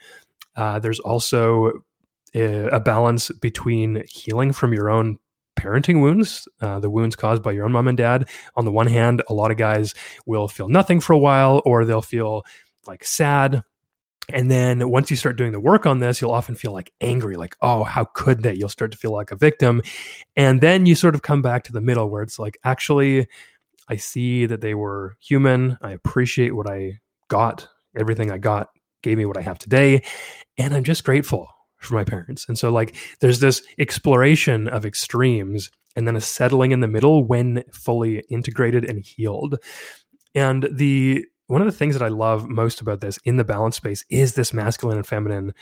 Uh, 0.55 0.79
there's 0.79 1.01
also 1.01 1.83
a, 2.35 2.67
a 2.67 2.81
balance 2.81 3.31
between 3.41 4.05
healing 4.07 4.53
from 4.53 4.75
your 4.75 4.91
own 4.91 5.19
parenting 5.59 6.01
wounds, 6.01 6.49
uh, 6.61 6.81
the 6.81 6.91
wounds 6.91 7.17
caused 7.17 7.43
by 7.43 7.53
your 7.53 7.65
own 7.65 7.73
mom 7.73 7.89
and 7.89 7.99
dad. 7.99 8.29
On 8.57 8.65
the 8.65 8.73
one 8.73 8.87
hand, 8.87 9.23
a 9.29 9.35
lot 9.35 9.51
of 9.51 9.57
guys 9.57 9.95
will 10.27 10.49
feel 10.49 10.69
nothing 10.69 11.01
for 11.01 11.13
a 11.13 11.19
while, 11.19 11.61
or 11.65 11.85
they'll 11.85 12.01
feel 12.03 12.45
like 12.87 13.05
sad. 13.05 13.63
And 14.31 14.51
then 14.51 14.91
once 14.91 15.11
you 15.11 15.17
start 15.17 15.37
doing 15.37 15.53
the 15.53 15.61
work 15.61 15.87
on 15.87 16.01
this, 16.01 16.21
you'll 16.21 16.33
often 16.33 16.55
feel 16.55 16.73
like 16.73 16.93
angry, 17.01 17.37
like, 17.37 17.57
oh, 17.63 17.83
how 17.83 18.05
could 18.05 18.43
they? 18.43 18.55
You'll 18.55 18.69
start 18.69 18.93
to 18.93 18.99
feel 18.99 19.13
like 19.13 19.31
a 19.31 19.37
victim. 19.37 19.83
And 20.37 20.61
then 20.61 20.85
you 20.87 20.95
sort 20.95 21.15
of 21.15 21.23
come 21.23 21.41
back 21.41 21.65
to 21.65 21.73
the 21.73 21.81
middle 21.81 22.11
where 22.11 22.23
it's 22.23 22.39
like, 22.39 22.59
actually, 22.63 23.27
I 23.89 23.97
see 23.97 24.45
that 24.47 24.61
they 24.61 24.75
were 24.75 25.17
human. 25.19 25.79
I 25.81 25.93
appreciate 25.93 26.55
what 26.55 26.71
I 26.71 26.99
got. 27.29 27.69
Everything 27.97 28.31
I 28.31 28.39
got 28.39 28.69
gave 29.03 29.17
me 29.17 29.25
what 29.25 29.39
I 29.39 29.43
have 29.43 29.59
today. 29.59 30.03
And 30.59 30.75
I'm 30.75 30.85
just 30.85 31.05
grateful 31.05 31.49
for 31.79 31.95
my 31.95 32.05
parents. 32.05 32.47
And 32.49 32.59
so 32.59 32.71
like 32.71 32.97
there's 33.21 33.41
this 33.41 33.63
exploration 33.79 34.69
of 34.69 34.85
extremes 34.85 35.71
and 35.97 36.07
then 36.07 36.17
a 36.17 36.21
settling 36.21 36.73
in 36.73 36.81
the 36.81 36.89
middle 36.89 37.25
when 37.25 37.65
fully 37.73 38.21
integrated 38.29 38.85
and 38.85 39.05
healed. 39.05 39.57
And 40.35 40.69
the 40.71 41.27
one 41.47 41.63
of 41.63 41.67
the 41.67 41.73
things 41.73 41.95
that 41.95 42.05
I 42.05 42.09
love 42.09 42.49
most 42.49 42.81
about 42.81 43.01
this 43.01 43.19
in 43.25 43.37
the 43.37 43.45
balance 43.45 43.77
space 43.77 44.05
is 44.11 44.35
this 44.35 44.53
masculine 44.53 44.99
and 44.99 45.07
feminine 45.07 45.55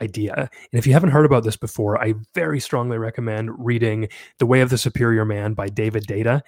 idea. 0.00 0.34
And 0.34 0.78
if 0.78 0.86
you 0.86 0.94
haven't 0.94 1.10
heard 1.10 1.26
about 1.26 1.44
this 1.44 1.56
before, 1.56 2.02
I 2.02 2.14
very 2.34 2.58
strongly 2.58 2.98
recommend 2.98 3.50
reading 3.64 4.08
The 4.38 4.46
Way 4.46 4.62
of 4.62 4.70
the 4.70 4.78
Superior 4.78 5.24
Man 5.24 5.52
by 5.52 5.68
David 5.68 6.06
Deida 6.06 6.40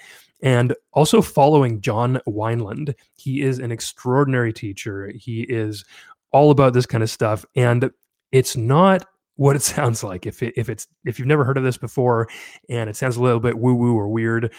and 0.43 0.75
also 0.93 1.23
following 1.23 1.81
John 1.81 2.21
Wineland. 2.27 2.95
He 3.17 3.43
is 3.43 3.59
an 3.59 3.71
extraordinary 3.71 4.53
teacher. 4.53 5.13
He 5.15 5.43
is 5.43 5.85
all 6.33 6.51
about 6.51 6.73
this 6.73 6.87
kind 6.87 7.03
of 7.03 7.11
stuff. 7.11 7.45
And 7.55 7.91
it's 8.35 8.57
not 8.57 9.07
what 9.37 9.57
it 9.57 9.63
sounds 9.75 10.05
like. 10.05 10.27
If 10.27 10.43
it, 10.43 10.53
if 10.57 10.69
it's 10.69 10.87
if 11.05 11.19
you've 11.19 11.29
never 11.29 11.45
heard 11.45 11.57
of 11.57 11.65
this 11.65 11.79
before 11.79 12.29
and 12.69 12.91
it 12.91 12.97
sounds 12.97 13.17
a 13.17 13.23
little 13.23 13.41
bit 13.41 13.59
woo 13.59 13.75
woo 13.75 13.97
or 13.97 14.09
weird, 14.09 14.53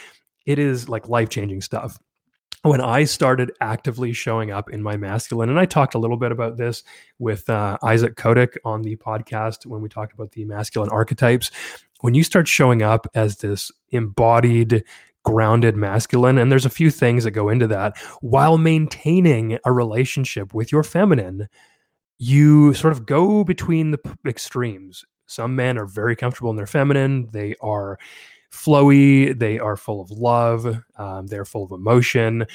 it 0.46 0.58
is 0.58 0.90
like 0.90 1.10
life 1.10 1.30
changing 1.30 1.62
stuff 1.62 2.00
when 2.66 2.82
I 2.82 3.04
started 3.04 3.52
actively 3.62 4.12
showing 4.12 4.50
up 4.50 4.72
in 4.72 4.82
my 4.82 4.98
masculine, 4.98 5.50
and 5.50 5.60
I 5.60 5.66
talked 5.66 5.94
a 5.94 6.00
little 6.00 6.18
bit 6.18 6.32
about 6.32 6.58
this 6.58 6.84
with 7.20 7.48
uh, 7.48 7.78
Isaac 7.84 8.16
Kodak 8.16 8.58
on 8.66 8.82
the 8.82 8.96
podcast 8.96 9.68
when 9.68 9.82
we 9.82 9.90
talked 9.90 10.14
about 10.14 10.32
the 10.32 10.46
masculine 10.46 10.90
archetypes. 10.90 11.52
When 12.02 12.16
you 12.16 12.24
start 12.24 12.48
showing 12.48 12.82
up 12.82 13.06
as 13.14 13.38
this 13.38 13.72
embodied, 13.92 14.84
grounded 15.24 15.76
masculine, 15.76 16.40
and 16.40 16.52
there's 16.52 16.66
a 16.66 16.72
few 16.72 16.90
things 16.90 17.24
that 17.24 17.32
go 17.32 17.50
into 17.50 17.68
that, 17.68 18.00
while 18.22 18.58
maintaining 18.58 19.60
a 19.64 19.72
relationship 19.72 20.52
with 20.52 20.72
your 20.72 20.84
feminine, 20.84 21.48
you 22.18 22.74
sort 22.74 22.94
of 22.94 23.06
go 23.06 23.44
between 23.44 23.92
the 23.92 24.00
extremes. 24.26 25.04
Some 25.28 25.56
men 25.56 25.78
are 25.78 25.86
very 25.86 26.16
comfortable 26.16 26.50
in 26.50 26.56
their 26.56 26.68
feminine, 26.68 27.30
they 27.32 27.56
are 27.62 27.98
flowy. 28.56 29.38
They 29.38 29.60
are 29.60 29.78
full 29.78 30.02
of 30.02 30.10
love. 30.12 30.82
Um, 30.98 31.28
they're 31.28 31.46
full 31.46 31.64
of 31.64 31.72
emotion, 31.72 32.46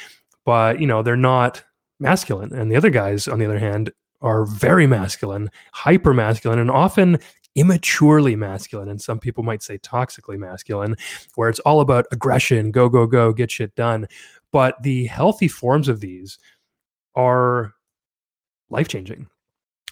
but 0.44 0.80
you 0.80 0.86
know 0.86 1.02
they're 1.02 1.16
not 1.16 1.62
masculine. 2.00 2.52
And 2.52 2.70
the 2.70 2.76
other 2.76 2.90
guys, 2.90 3.28
on 3.28 3.38
the 3.38 3.44
other 3.44 3.58
hand, 3.58 3.92
are 4.22 4.46
very 4.46 4.86
masculine, 4.86 5.50
hyper 5.72 6.14
masculine, 6.14 6.58
and 6.58 6.70
often 6.70 7.18
immaturely 7.54 8.36
masculine. 8.36 8.88
And 8.88 9.00
some 9.00 9.18
people 9.18 9.44
might 9.44 9.62
say 9.62 9.78
toxically 9.78 10.38
masculine, 10.38 10.96
where 11.34 11.48
it's 11.48 11.60
all 11.60 11.80
about 11.80 12.06
aggression, 12.12 12.70
go 12.70 12.88
go 12.88 13.06
go, 13.06 13.32
get 13.32 13.50
shit 13.50 13.74
done. 13.74 14.06
But 14.52 14.82
the 14.82 15.06
healthy 15.06 15.48
forms 15.48 15.88
of 15.88 16.00
these 16.00 16.38
are 17.14 17.72
life 18.70 18.88
changing 18.88 19.26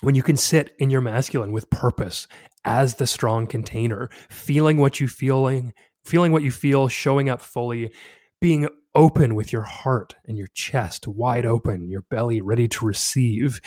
when 0.00 0.14
you 0.14 0.23
can 0.23 0.37
sit 0.37 0.75
in 0.78 0.90
your 0.90 1.00
masculine 1.00 1.52
with 1.52 1.71
purpose 1.71 2.26
as 2.64 2.95
the 2.97 3.07
strong 3.07 3.47
container, 3.47 4.11
feeling 4.31 4.78
what 4.78 5.00
you 5.00 5.09
feeling, 5.09 5.73
feeling 6.05 6.33
what 6.33 6.43
you 6.43 6.50
feel, 6.50 6.88
showing 6.88 7.28
up 7.28 7.40
fully, 7.40 7.93
being 8.40 8.69
open 8.95 9.35
with 9.35 9.52
your 9.52 9.62
heart 9.62 10.17
and 10.26 10.37
your 10.37 10.49
chest 10.55 11.07
wide 11.07 11.47
open, 11.47 11.88
your 11.88 12.02
belly 12.11 12.40
ready 12.40 12.67
to 12.69 12.85
receive. 12.85 13.61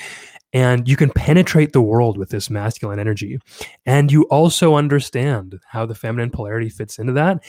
And 0.53 0.87
you 0.87 0.97
can 0.97 1.09
penetrate 1.11 1.71
the 1.71 1.81
world 1.81 2.17
with 2.17 2.29
this 2.29 2.49
masculine 2.49 2.99
energy. 2.99 3.39
And 3.85 4.11
you 4.11 4.23
also 4.23 4.75
understand 4.75 5.59
how 5.67 5.85
the 5.85 5.95
feminine 5.95 6.31
polarity 6.31 6.69
fits 6.69 6.99
into 6.99 7.13
that. 7.13 7.43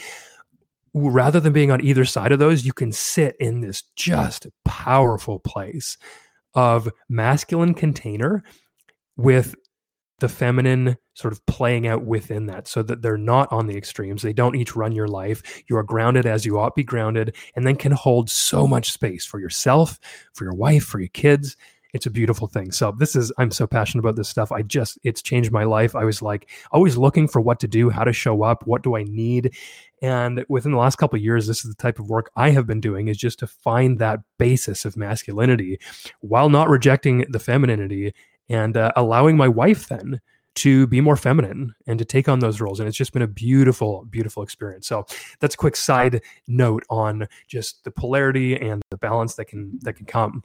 Rather 0.94 1.40
than 1.40 1.52
being 1.52 1.70
on 1.70 1.82
either 1.82 2.04
side 2.04 2.32
of 2.32 2.38
those, 2.38 2.64
you 2.64 2.72
can 2.72 2.92
sit 2.92 3.34
in 3.40 3.60
this 3.60 3.82
just 3.96 4.46
powerful 4.64 5.38
place 5.40 5.96
of 6.54 6.88
masculine 7.08 7.74
container 7.74 8.44
with 9.22 9.54
the 10.22 10.28
feminine 10.28 10.96
sort 11.14 11.32
of 11.32 11.44
playing 11.46 11.86
out 11.86 12.04
within 12.04 12.46
that 12.46 12.68
so 12.68 12.82
that 12.82 13.02
they're 13.02 13.18
not 13.18 13.52
on 13.52 13.66
the 13.66 13.76
extremes. 13.76 14.22
They 14.22 14.32
don't 14.32 14.54
each 14.54 14.76
run 14.76 14.92
your 14.92 15.08
life. 15.08 15.62
You 15.68 15.76
are 15.76 15.82
grounded 15.82 16.26
as 16.26 16.46
you 16.46 16.58
ought 16.58 16.76
be 16.76 16.84
grounded 16.84 17.34
and 17.56 17.66
then 17.66 17.76
can 17.76 17.92
hold 17.92 18.30
so 18.30 18.66
much 18.66 18.92
space 18.92 19.26
for 19.26 19.40
yourself, 19.40 19.98
for 20.32 20.44
your 20.44 20.54
wife, 20.54 20.84
for 20.84 21.00
your 21.00 21.08
kids. 21.08 21.56
It's 21.92 22.06
a 22.06 22.10
beautiful 22.10 22.46
thing. 22.46 22.72
So 22.72 22.94
this 22.98 23.16
is 23.16 23.32
I'm 23.36 23.50
so 23.50 23.66
passionate 23.66 24.00
about 24.00 24.16
this 24.16 24.28
stuff. 24.28 24.50
I 24.52 24.62
just 24.62 24.98
it's 25.02 25.20
changed 25.20 25.52
my 25.52 25.64
life. 25.64 25.94
I 25.94 26.04
was 26.04 26.22
like 26.22 26.48
always 26.70 26.96
looking 26.96 27.28
for 27.28 27.40
what 27.40 27.60
to 27.60 27.68
do, 27.68 27.90
how 27.90 28.04
to 28.04 28.12
show 28.12 28.42
up, 28.44 28.66
what 28.66 28.82
do 28.82 28.96
I 28.96 29.02
need? 29.02 29.54
And 30.02 30.44
within 30.48 30.72
the 30.72 30.78
last 30.78 30.96
couple 30.96 31.18
years, 31.18 31.46
this 31.46 31.64
is 31.64 31.70
the 31.70 31.82
type 31.82 31.98
of 31.98 32.08
work 32.08 32.30
I 32.34 32.50
have 32.50 32.66
been 32.66 32.80
doing 32.80 33.08
is 33.08 33.18
just 33.18 33.40
to 33.40 33.46
find 33.46 33.98
that 33.98 34.20
basis 34.38 34.84
of 34.84 34.96
masculinity 34.96 35.80
while 36.20 36.48
not 36.48 36.68
rejecting 36.68 37.26
the 37.28 37.40
femininity 37.40 38.14
and 38.52 38.76
uh, 38.76 38.92
allowing 38.96 39.36
my 39.36 39.48
wife 39.48 39.88
then 39.88 40.20
to 40.54 40.86
be 40.88 41.00
more 41.00 41.16
feminine 41.16 41.74
and 41.86 41.98
to 41.98 42.04
take 42.04 42.28
on 42.28 42.40
those 42.40 42.60
roles. 42.60 42.78
And 42.78 42.86
it's 42.86 42.96
just 42.96 43.14
been 43.14 43.22
a 43.22 43.26
beautiful, 43.26 44.04
beautiful 44.10 44.42
experience. 44.42 44.86
So 44.86 45.06
that's 45.40 45.54
a 45.54 45.58
quick 45.58 45.76
side 45.76 46.20
note 46.46 46.84
on 46.90 47.26
just 47.48 47.82
the 47.84 47.90
polarity 47.90 48.60
and 48.60 48.82
the 48.90 48.98
balance 48.98 49.34
that 49.36 49.46
can 49.46 49.78
that 49.82 49.94
can 49.94 50.04
come 50.04 50.44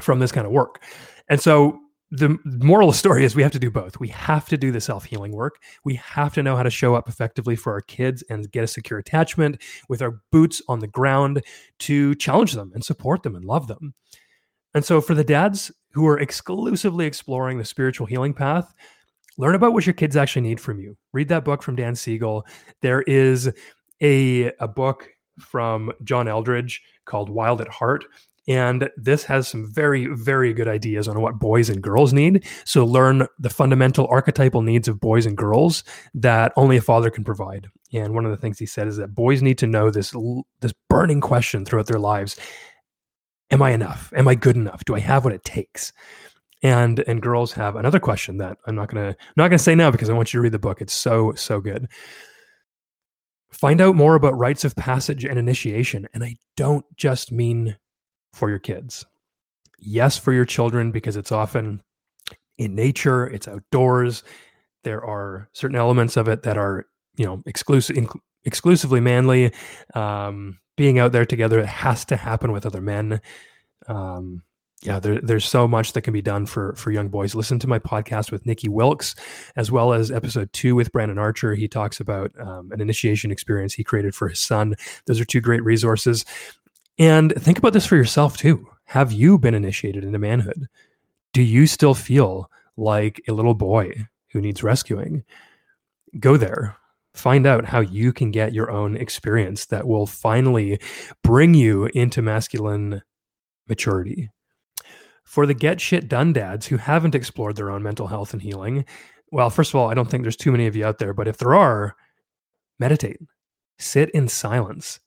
from 0.00 0.18
this 0.18 0.32
kind 0.32 0.46
of 0.46 0.52
work. 0.52 0.82
And 1.28 1.40
so 1.40 1.78
the 2.10 2.38
moral 2.44 2.90
of 2.90 2.94
the 2.94 2.98
story 2.98 3.24
is 3.24 3.34
we 3.34 3.42
have 3.42 3.52
to 3.52 3.58
do 3.58 3.70
both. 3.70 3.98
We 3.98 4.08
have 4.08 4.46
to 4.50 4.58
do 4.58 4.70
the 4.70 4.82
self 4.82 5.04
healing 5.04 5.32
work. 5.32 5.54
We 5.82 5.94
have 5.94 6.34
to 6.34 6.42
know 6.42 6.56
how 6.56 6.62
to 6.62 6.70
show 6.70 6.94
up 6.94 7.08
effectively 7.08 7.56
for 7.56 7.72
our 7.72 7.80
kids 7.80 8.22
and 8.28 8.50
get 8.52 8.64
a 8.64 8.66
secure 8.66 8.98
attachment 8.98 9.62
with 9.88 10.02
our 10.02 10.20
boots 10.30 10.60
on 10.68 10.80
the 10.80 10.88
ground 10.88 11.42
to 11.80 12.14
challenge 12.16 12.52
them 12.52 12.70
and 12.74 12.84
support 12.84 13.22
them 13.22 13.34
and 13.34 13.46
love 13.46 13.66
them. 13.66 13.94
And 14.74 14.84
so, 14.84 15.00
for 15.00 15.14
the 15.14 15.24
dads 15.24 15.72
who 15.92 16.06
are 16.06 16.18
exclusively 16.18 17.06
exploring 17.06 17.58
the 17.58 17.64
spiritual 17.64 18.06
healing 18.06 18.34
path, 18.34 18.72
learn 19.38 19.54
about 19.54 19.72
what 19.72 19.86
your 19.86 19.94
kids 19.94 20.16
actually 20.16 20.42
need 20.42 20.60
from 20.60 20.80
you. 20.80 20.96
Read 21.12 21.28
that 21.28 21.44
book 21.44 21.62
from 21.62 21.76
Dan 21.76 21.94
Siegel. 21.94 22.46
There 22.80 23.02
is 23.02 23.50
a, 24.00 24.52
a 24.58 24.68
book 24.68 25.08
from 25.38 25.92
John 26.04 26.26
Eldredge 26.26 26.80
called 27.04 27.30
Wild 27.30 27.60
at 27.60 27.68
Heart. 27.68 28.04
And 28.48 28.90
this 28.96 29.22
has 29.24 29.46
some 29.46 29.72
very, 29.72 30.06
very 30.06 30.52
good 30.52 30.66
ideas 30.66 31.06
on 31.06 31.20
what 31.20 31.38
boys 31.38 31.70
and 31.70 31.80
girls 31.80 32.12
need. 32.12 32.44
So 32.64 32.84
learn 32.84 33.28
the 33.38 33.48
fundamental 33.48 34.08
archetypal 34.08 34.62
needs 34.62 34.88
of 34.88 34.98
boys 34.98 35.26
and 35.26 35.36
girls 35.36 35.84
that 36.14 36.52
only 36.56 36.76
a 36.76 36.82
father 36.82 37.08
can 37.08 37.22
provide. 37.22 37.68
And 37.92 38.14
one 38.14 38.24
of 38.24 38.32
the 38.32 38.36
things 38.36 38.58
he 38.58 38.66
said 38.66 38.88
is 38.88 38.96
that 38.96 39.14
boys 39.14 39.42
need 39.42 39.58
to 39.58 39.68
know 39.68 39.90
this 39.90 40.12
this 40.60 40.74
burning 40.90 41.20
question 41.20 41.64
throughout 41.64 41.86
their 41.86 42.00
lives: 42.00 42.36
am 43.52 43.62
I 43.62 43.70
enough? 43.70 44.12
Am 44.16 44.26
I 44.26 44.34
good 44.34 44.56
enough? 44.56 44.84
Do 44.84 44.94
I 44.96 45.00
have 45.00 45.24
what 45.24 45.34
it 45.34 45.44
takes? 45.44 45.92
And 46.64 47.00
and 47.00 47.20
girls 47.20 47.52
have 47.52 47.76
another 47.76 48.00
question 48.00 48.38
that 48.38 48.56
I'm 48.66 48.74
not 48.74 48.88
gonna 48.88 49.16
not 49.36 49.48
gonna 49.48 49.58
say 49.58 49.74
now 49.74 49.90
because 49.90 50.08
I 50.08 50.14
want 50.14 50.32
you 50.32 50.38
to 50.38 50.42
read 50.42 50.52
the 50.52 50.58
book. 50.58 50.80
It's 50.80 50.92
so 50.92 51.32
so 51.34 51.60
good. 51.60 51.88
Find 53.50 53.80
out 53.80 53.96
more 53.96 54.14
about 54.14 54.38
rites 54.38 54.64
of 54.64 54.74
passage 54.74 55.24
and 55.24 55.38
initiation, 55.38 56.08
and 56.14 56.24
I 56.24 56.36
don't 56.56 56.84
just 56.96 57.30
mean 57.30 57.76
for 58.32 58.48
your 58.48 58.58
kids. 58.58 59.04
Yes, 59.78 60.16
for 60.16 60.32
your 60.32 60.44
children 60.44 60.92
because 60.92 61.16
it's 61.16 61.32
often 61.32 61.82
in 62.58 62.74
nature, 62.74 63.26
it's 63.26 63.48
outdoors. 63.48 64.22
There 64.84 65.04
are 65.04 65.48
certain 65.52 65.76
elements 65.76 66.16
of 66.16 66.28
it 66.28 66.44
that 66.44 66.56
are 66.56 66.86
you 67.16 67.26
know 67.26 67.42
exclusive 67.44 67.96
exclusively 68.44 69.00
manly. 69.00 69.52
Um, 69.94 70.58
being 70.82 70.98
out 70.98 71.12
there 71.12 71.24
together 71.24 71.60
it 71.60 71.66
has 71.66 72.04
to 72.04 72.16
happen 72.16 72.50
with 72.50 72.66
other 72.66 72.80
men. 72.80 73.20
Um, 73.86 74.42
yeah 74.82 74.98
there, 74.98 75.20
there's 75.20 75.44
so 75.44 75.68
much 75.68 75.92
that 75.92 76.02
can 76.02 76.12
be 76.12 76.20
done 76.20 76.44
for 76.44 76.74
for 76.74 76.90
young 76.90 77.06
boys. 77.08 77.36
Listen 77.36 77.60
to 77.60 77.68
my 77.68 77.78
podcast 77.78 78.32
with 78.32 78.44
nikki 78.46 78.68
wilkes 78.68 79.14
as 79.54 79.70
well 79.70 79.92
as 79.92 80.10
episode 80.10 80.52
two 80.52 80.74
with 80.74 80.90
brandon 80.90 81.18
archer. 81.18 81.54
He 81.54 81.68
talks 81.68 82.00
about 82.00 82.32
um, 82.40 82.72
an 82.72 82.80
initiation 82.80 83.30
experience 83.30 83.74
he 83.74 83.84
created 83.84 84.12
for 84.12 84.28
his 84.28 84.40
son. 84.40 84.74
Those 85.06 85.20
are 85.20 85.24
two 85.24 85.40
great 85.40 85.62
resources. 85.62 86.24
And 86.98 87.32
think 87.38 87.58
about 87.58 87.74
this 87.74 87.86
for 87.86 87.94
yourself 87.94 88.36
too. 88.36 88.66
Have 88.86 89.12
you 89.12 89.38
been 89.38 89.54
initiated 89.54 90.02
into 90.02 90.18
manhood? 90.18 90.66
Do 91.32 91.42
you 91.42 91.68
still 91.68 91.94
feel 91.94 92.50
like 92.76 93.22
a 93.28 93.32
little 93.32 93.54
boy 93.54 94.08
who 94.32 94.40
needs 94.40 94.64
rescuing? 94.64 95.22
Go 96.18 96.36
there 96.36 96.76
find 97.14 97.46
out 97.46 97.66
how 97.66 97.80
you 97.80 98.12
can 98.12 98.30
get 98.30 98.54
your 98.54 98.70
own 98.70 98.96
experience 98.96 99.66
that 99.66 99.86
will 99.86 100.06
finally 100.06 100.80
bring 101.22 101.54
you 101.54 101.86
into 101.94 102.22
masculine 102.22 103.02
maturity. 103.68 104.30
For 105.24 105.46
the 105.46 105.54
get 105.54 105.80
shit 105.80 106.08
done 106.08 106.32
dads 106.32 106.66
who 106.66 106.76
haven't 106.78 107.14
explored 107.14 107.56
their 107.56 107.70
own 107.70 107.82
mental 107.82 108.06
health 108.06 108.32
and 108.32 108.42
healing, 108.42 108.84
well, 109.30 109.50
first 109.50 109.70
of 109.70 109.76
all, 109.76 109.90
I 109.90 109.94
don't 109.94 110.10
think 110.10 110.24
there's 110.24 110.36
too 110.36 110.52
many 110.52 110.66
of 110.66 110.76
you 110.76 110.84
out 110.84 110.98
there, 110.98 111.14
but 111.14 111.28
if 111.28 111.38
there 111.38 111.54
are, 111.54 111.96
meditate, 112.78 113.18
sit 113.78 114.10
in 114.10 114.28
silence, 114.28 115.00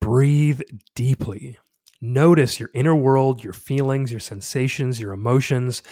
breathe 0.00 0.62
deeply, 0.94 1.58
notice 2.00 2.58
your 2.58 2.70
inner 2.72 2.94
world, 2.94 3.44
your 3.44 3.52
feelings, 3.52 4.10
your 4.10 4.20
sensations, 4.20 5.00
your 5.00 5.12
emotions 5.12 5.82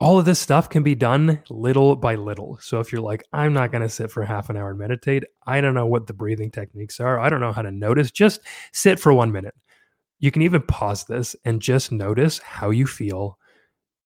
all 0.00 0.18
of 0.18 0.24
this 0.24 0.38
stuff 0.38 0.68
can 0.68 0.82
be 0.82 0.94
done 0.94 1.42
little 1.50 1.96
by 1.96 2.14
little. 2.14 2.56
So 2.60 2.78
if 2.78 2.92
you're 2.92 3.02
like, 3.02 3.24
I'm 3.32 3.52
not 3.52 3.72
going 3.72 3.82
to 3.82 3.88
sit 3.88 4.12
for 4.12 4.22
half 4.22 4.48
an 4.48 4.56
hour 4.56 4.70
and 4.70 4.78
meditate, 4.78 5.24
I 5.46 5.60
don't 5.60 5.74
know 5.74 5.86
what 5.86 6.06
the 6.06 6.12
breathing 6.12 6.50
techniques 6.50 7.00
are, 7.00 7.18
I 7.18 7.28
don't 7.28 7.40
know 7.40 7.52
how 7.52 7.62
to 7.62 7.72
notice, 7.72 8.10
just 8.10 8.40
sit 8.72 9.00
for 9.00 9.12
one 9.12 9.32
minute. 9.32 9.54
You 10.20 10.30
can 10.30 10.42
even 10.42 10.62
pause 10.62 11.04
this 11.04 11.34
and 11.44 11.60
just 11.60 11.90
notice 11.90 12.38
how 12.38 12.70
you 12.70 12.86
feel. 12.86 13.38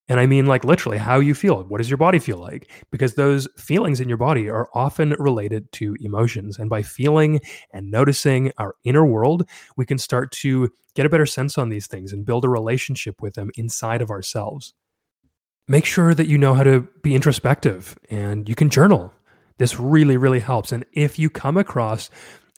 And 0.09 0.19
I 0.19 0.27
mean, 0.27 0.47
like 0.47 0.65
literally, 0.65 0.99
how 0.99 1.21
you 1.21 1.35
feel. 1.35 1.63
What 1.65 1.79
does 1.79 1.89
your 1.89 1.97
body 1.97 2.19
feel 2.19 2.39
like? 2.39 2.71
Because 2.91 3.15
those 3.15 3.49
feelings 3.57 4.01
in 4.01 4.09
your 4.09 4.19
body 4.19 4.49
are 4.49 4.69
often 4.75 5.15
related 5.19 5.71
to 5.73 5.97
emotions. 6.01 6.59
And 6.59 6.69
by 6.69 6.83
feeling 6.83 7.41
and 7.73 7.91
noticing 7.91 8.53
our 8.59 8.75
inner 8.85 9.07
world, 9.07 9.49
we 9.77 9.87
can 9.87 9.99
start 9.99 10.33
to 10.33 10.71
get 10.95 11.07
a 11.07 11.09
better 11.09 11.25
sense 11.25 11.57
on 11.57 11.69
these 11.69 11.87
things 11.87 12.13
and 12.13 12.27
build 12.27 12.45
a 12.45 12.49
relationship 12.49 13.23
with 13.23 13.35
them 13.35 13.51
inside 13.57 14.03
of 14.03 14.11
ourselves. 14.11 14.75
Make 15.69 15.85
sure 15.85 16.15
that 16.15 16.27
you 16.27 16.39
know 16.39 16.55
how 16.55 16.63
to 16.63 16.89
be 17.03 17.15
introspective 17.15 17.97
and 18.11 18.49
you 18.49 18.55
can 18.55 18.71
journal. 18.71 19.13
This 19.59 19.79
really, 19.79 20.17
really 20.17 20.41
helps. 20.41 20.73
And 20.73 20.85
if 20.93 21.19
you 21.19 21.31
come 21.31 21.57
across 21.57 22.11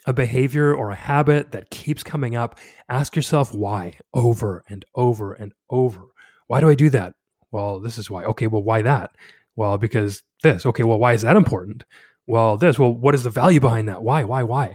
a 0.06 0.12
behavior 0.12 0.74
or 0.74 0.90
a 0.90 0.96
habit 0.96 1.52
that 1.52 1.70
keeps 1.70 2.02
coming 2.02 2.36
up, 2.36 2.58
ask 2.88 3.16
yourself 3.16 3.54
why 3.54 3.98
over 4.12 4.64
and 4.68 4.84
over 4.94 5.34
and 5.34 5.52
over. 5.70 6.02
Why 6.46 6.60
do 6.60 6.68
I 6.68 6.74
do 6.74 6.90
that? 6.90 7.14
Well, 7.50 7.80
this 7.80 7.98
is 7.98 8.10
why. 8.10 8.24
Okay, 8.24 8.46
well, 8.46 8.62
why 8.62 8.82
that? 8.82 9.10
Well, 9.56 9.78
because 9.78 10.22
this. 10.42 10.66
Okay, 10.66 10.82
well, 10.82 10.98
why 10.98 11.12
is 11.12 11.22
that 11.22 11.36
important? 11.36 11.84
Well, 12.26 12.56
this. 12.56 12.78
Well, 12.78 12.92
what 12.92 13.14
is 13.14 13.22
the 13.22 13.30
value 13.30 13.60
behind 13.60 13.88
that? 13.88 14.02
Why, 14.02 14.24
why, 14.24 14.42
why? 14.42 14.74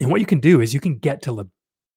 And 0.00 0.10
what 0.10 0.20
you 0.20 0.26
can 0.26 0.40
do 0.40 0.60
is 0.60 0.74
you 0.74 0.80
can 0.80 0.98
get 0.98 1.22
to 1.22 1.34
the 1.34 1.46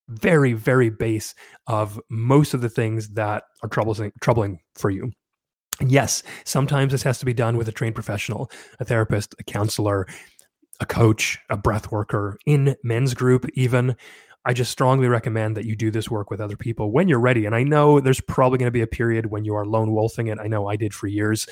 very, 0.08 0.54
very 0.54 0.90
base 0.90 1.36
of 1.68 2.00
most 2.10 2.54
of 2.54 2.62
the 2.62 2.70
things 2.70 3.10
that 3.10 3.44
are 3.62 3.70
troubling, 3.70 4.12
troubling 4.22 4.60
for 4.76 4.90
you. 4.90 5.12
Yes, 5.86 6.24
sometimes 6.46 6.92
this 6.92 7.04
has 7.04 7.20
to 7.20 7.26
be 7.26 7.34
done 7.34 7.58
with 7.58 7.68
a 7.68 7.72
trained 7.72 7.96
professional, 7.96 8.52
a 8.80 8.86
therapist, 8.86 9.36
a 9.40 9.44
counselor, 9.44 10.08
a 10.80 10.86
coach, 10.86 11.38
a 11.50 11.58
breath 11.58 11.92
worker 11.92 12.38
in 12.46 12.76
men's 12.84 13.14
group, 13.14 13.46
even. 13.54 13.96
I 14.46 14.54
just 14.54 14.72
strongly 14.72 15.08
recommend 15.08 15.58
that 15.58 15.66
you 15.66 15.76
do 15.76 15.92
this 15.92 16.10
work 16.10 16.32
with 16.32 16.40
other 16.40 16.56
people 16.56 16.92
when 16.92 17.10
you're 17.10 17.20
ready. 17.20 17.46
And 17.46 17.54
I 17.54 17.64
know 17.64 18.00
there's 18.00 18.22
probably 18.22 18.58
going 18.58 18.68
to 18.68 18.72
be 18.72 18.82
a 18.82 18.88
period 18.88 19.28
when 19.28 19.44
you 19.44 19.54
are 19.56 19.66
lone 19.66 19.92
wolfing 19.92 20.28
it. 20.28 20.40
I 20.40 20.48
know 20.48 20.68
I 20.68 20.78
did 20.78 20.94
for 20.94 21.08
years, 21.08 21.46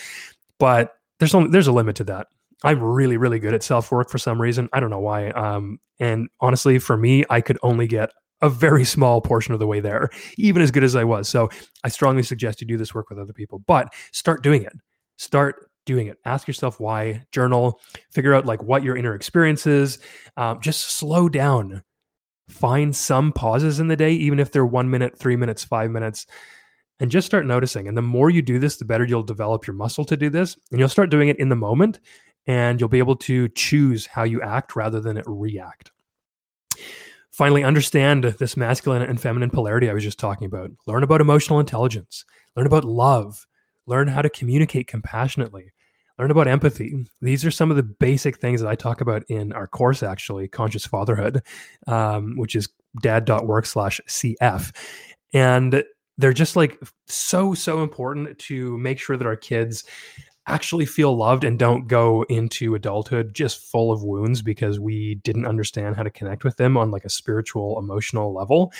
but 0.57 0.95
there's 1.19 1.35
only 1.35 1.49
there's 1.49 1.67
a 1.67 1.73
limit 1.73 1.97
to 1.97 2.05
that. 2.05 2.27
I'm 2.63 2.81
really 2.81 3.17
really 3.17 3.39
good 3.39 3.53
at 3.53 3.61
self 3.61 3.91
work 3.91 4.09
for 4.09 4.17
some 4.17 4.41
reason. 4.41 4.69
I 4.71 4.79
don't 4.79 4.89
know 4.89 4.99
why. 4.99 5.29
Um, 5.31 5.79
and 5.99 6.29
honestly, 6.39 6.79
for 6.79 6.95
me, 6.95 7.25
I 7.29 7.41
could 7.41 7.57
only 7.61 7.87
get 7.87 8.11
a 8.41 8.49
very 8.49 8.85
small 8.85 9.21
portion 9.21 9.53
of 9.53 9.59
the 9.59 9.67
way 9.67 9.79
there, 9.79 10.09
even 10.37 10.61
as 10.61 10.71
good 10.71 10.83
as 10.83 10.95
I 10.95 11.03
was. 11.03 11.27
So 11.27 11.49
I 11.83 11.89
strongly 11.89 12.23
suggest 12.23 12.61
you 12.61 12.67
do 12.67 12.77
this 12.77 12.93
work 12.93 13.09
with 13.09 13.19
other 13.19 13.33
people, 13.33 13.59
but 13.59 13.93
start 14.11 14.43
doing 14.43 14.63
it. 14.63 14.73
Start 15.17 15.69
doing 15.85 16.07
it. 16.07 16.17
Ask 16.25 16.47
yourself 16.47 16.79
why, 16.79 17.25
journal, 17.31 17.79
figure 18.11 18.35
out 18.35 18.45
like 18.45 18.61
what 18.61 18.83
your 18.83 18.95
inner 18.95 19.15
experience 19.15 19.65
is. 19.65 19.99
Um, 20.35 20.59
just 20.61 20.97
slow 20.97 21.29
down. 21.29 21.81
Find 22.49 22.95
some 22.95 23.31
pauses 23.33 23.79
in 23.79 23.87
the 23.87 23.95
day, 23.95 24.11
even 24.13 24.39
if 24.39 24.51
they're 24.51 24.65
one 24.65 24.89
minute, 24.89 25.17
three 25.17 25.35
minutes, 25.35 25.63
five 25.63 25.89
minutes, 25.89 26.27
and 26.99 27.11
just 27.11 27.25
start 27.25 27.45
noticing. 27.45 27.87
And 27.87 27.97
the 27.97 28.01
more 28.01 28.29
you 28.29 28.41
do 28.41 28.59
this, 28.59 28.77
the 28.77 28.85
better 28.85 29.05
you'll 29.05 29.23
develop 29.23 29.67
your 29.67 29.75
muscle 29.75 30.05
to 30.05 30.15
do 30.15 30.29
this. 30.29 30.57
And 30.71 30.79
you'll 30.79 30.89
start 30.89 31.09
doing 31.09 31.29
it 31.29 31.39
in 31.39 31.49
the 31.49 31.55
moment, 31.55 31.99
and 32.45 32.79
you'll 32.79 32.89
be 32.89 32.99
able 32.99 33.17
to 33.17 33.49
choose 33.49 34.05
how 34.05 34.23
you 34.23 34.41
act 34.41 34.75
rather 34.75 35.01
than 35.01 35.21
react. 35.25 35.91
Finally, 37.37 37.63
understand 37.63 38.23
this 38.23 38.57
masculine 38.57 39.03
and 39.03 39.21
feminine 39.21 39.51
polarity 39.51 39.87
I 39.87 39.93
was 39.93 40.03
just 40.03 40.17
talking 40.17 40.47
about. 40.47 40.71
Learn 40.87 41.03
about 41.03 41.21
emotional 41.21 41.59
intelligence, 41.59 42.25
learn 42.55 42.65
about 42.65 42.83
love, 42.83 43.45
learn 43.85 44.07
how 44.07 44.23
to 44.23 44.29
communicate 44.31 44.87
compassionately, 44.87 45.71
learn 46.17 46.31
about 46.31 46.47
empathy. 46.47 47.05
These 47.21 47.45
are 47.45 47.51
some 47.51 47.69
of 47.69 47.77
the 47.77 47.83
basic 47.83 48.39
things 48.39 48.59
that 48.59 48.67
I 48.67 48.73
talk 48.73 49.01
about 49.01 49.21
in 49.29 49.53
our 49.53 49.67
course, 49.67 50.01
actually, 50.01 50.47
Conscious 50.47 50.87
Fatherhood, 50.87 51.43
um, 51.85 52.37
which 52.37 52.55
is 52.55 52.69
dad.work 53.03 53.67
slash 53.67 54.01
CF. 54.07 54.75
And 55.31 55.83
they're 56.17 56.33
just 56.33 56.55
like 56.55 56.81
so, 57.05 57.53
so 57.53 57.83
important 57.83 58.39
to 58.39 58.79
make 58.79 58.97
sure 58.97 59.15
that 59.15 59.27
our 59.27 59.35
kids 59.35 59.83
actually 60.47 60.85
feel 60.85 61.15
loved 61.15 61.43
and 61.43 61.59
don't 61.59 61.87
go 61.87 62.23
into 62.23 62.73
adulthood 62.73 63.33
just 63.33 63.69
full 63.69 63.91
of 63.91 64.03
wounds 64.03 64.41
because 64.41 64.79
we 64.79 65.15
didn't 65.15 65.45
understand 65.45 65.95
how 65.95 66.03
to 66.03 66.09
connect 66.09 66.43
with 66.43 66.55
them 66.57 66.77
on 66.77 66.89
like 66.89 67.05
a 67.05 67.09
spiritual 67.09 67.77
emotional 67.77 68.33
level. 68.33 68.71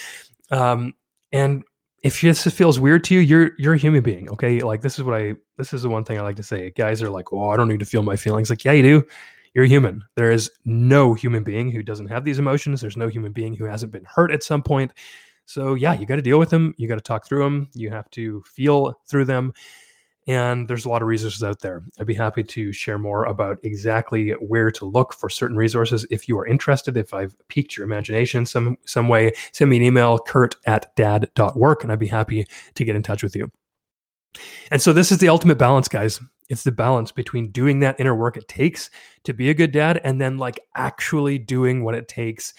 Um, 0.49 0.93
and 1.31 1.63
if 2.03 2.21
this 2.21 2.43
feels 2.45 2.79
weird 2.79 3.03
to 3.03 3.15
you 3.15 3.19
you're 3.19 3.51
you're 3.57 3.73
a 3.73 3.77
human 3.77 4.01
being 4.01 4.29
okay? 4.29 4.59
Like 4.61 4.81
this 4.81 4.97
is 4.97 5.03
what 5.03 5.19
i 5.19 5.35
this 5.57 5.73
is 5.73 5.81
the 5.81 5.89
one 5.89 6.05
thing 6.05 6.17
i 6.17 6.21
like 6.21 6.37
to 6.37 6.43
say. 6.43 6.71
Guys 6.71 7.01
are 7.01 7.09
like 7.09 7.33
oh 7.33 7.49
i 7.49 7.57
don't 7.57 7.67
need 7.67 7.79
to 7.79 7.85
feel 7.85 8.03
my 8.03 8.15
feelings. 8.15 8.49
Like 8.49 8.63
yeah 8.63 8.71
you 8.71 8.83
do. 8.83 9.07
You're 9.53 9.65
human. 9.65 10.03
There 10.15 10.31
is 10.31 10.51
no 10.65 11.15
human 11.15 11.43
being 11.43 11.71
who 11.71 11.81
doesn't 11.81 12.07
have 12.07 12.23
these 12.23 12.37
emotions. 12.39 12.79
There's 12.79 12.97
no 12.97 13.07
human 13.07 13.31
being 13.31 13.55
who 13.55 13.65
hasn't 13.65 13.91
been 13.91 14.05
hurt 14.05 14.31
at 14.31 14.43
some 14.43 14.63
point. 14.63 14.93
So 15.45 15.73
yeah 15.73 15.93
you 15.93 16.05
got 16.05 16.15
to 16.15 16.21
deal 16.21 16.39
with 16.39 16.49
them. 16.49 16.73
You 16.77 16.87
got 16.87 16.95
to 16.95 17.01
talk 17.01 17.25
through 17.25 17.43
them. 17.43 17.69
You 17.73 17.89
have 17.89 18.09
to 18.11 18.41
feel 18.43 19.01
through 19.09 19.25
them 19.25 19.53
and 20.27 20.67
there's 20.67 20.85
a 20.85 20.89
lot 20.89 21.01
of 21.01 21.07
resources 21.07 21.41
out 21.41 21.61
there. 21.61 21.83
I'd 21.99 22.05
be 22.05 22.13
happy 22.13 22.43
to 22.43 22.73
share 22.73 22.97
more 22.97 23.23
about 23.25 23.59
exactly 23.63 24.31
where 24.31 24.69
to 24.71 24.85
look 24.85 25.13
for 25.13 25.29
certain 25.29 25.55
resources 25.55 26.05
if 26.11 26.27
you 26.27 26.37
are 26.37 26.45
interested. 26.45 26.97
If 26.97 27.13
I've 27.13 27.35
piqued 27.47 27.77
your 27.77 27.85
imagination 27.85 28.45
some 28.45 28.77
some 28.85 29.07
way, 29.07 29.31
send 29.53 29.69
me 29.69 29.77
an 29.77 29.83
email, 29.83 30.19
kurt 30.19 30.55
at 30.65 30.93
dad.work, 30.95 31.83
and 31.83 31.91
I'd 31.91 31.99
be 31.99 32.07
happy 32.07 32.45
to 32.75 32.83
get 32.83 32.95
in 32.95 33.03
touch 33.03 33.23
with 33.23 33.35
you. 33.35 33.49
And 34.69 34.81
so 34.81 34.91
this 34.91 35.11
is 35.11 35.19
the 35.19 35.29
ultimate 35.29 35.57
balance, 35.57 35.87
guys. 35.87 36.19
It's 36.49 36.63
the 36.63 36.71
balance 36.71 37.11
between 37.11 37.51
doing 37.51 37.79
that 37.79 37.99
inner 37.99 38.15
work 38.15 38.37
it 38.37 38.47
takes 38.47 38.89
to 39.23 39.33
be 39.33 39.49
a 39.49 39.53
good 39.53 39.71
dad 39.71 39.99
and 40.03 40.19
then 40.19 40.37
like 40.37 40.59
actually 40.75 41.37
doing 41.37 41.83
what 41.83 41.95
it 41.95 42.07
takes 42.07 42.53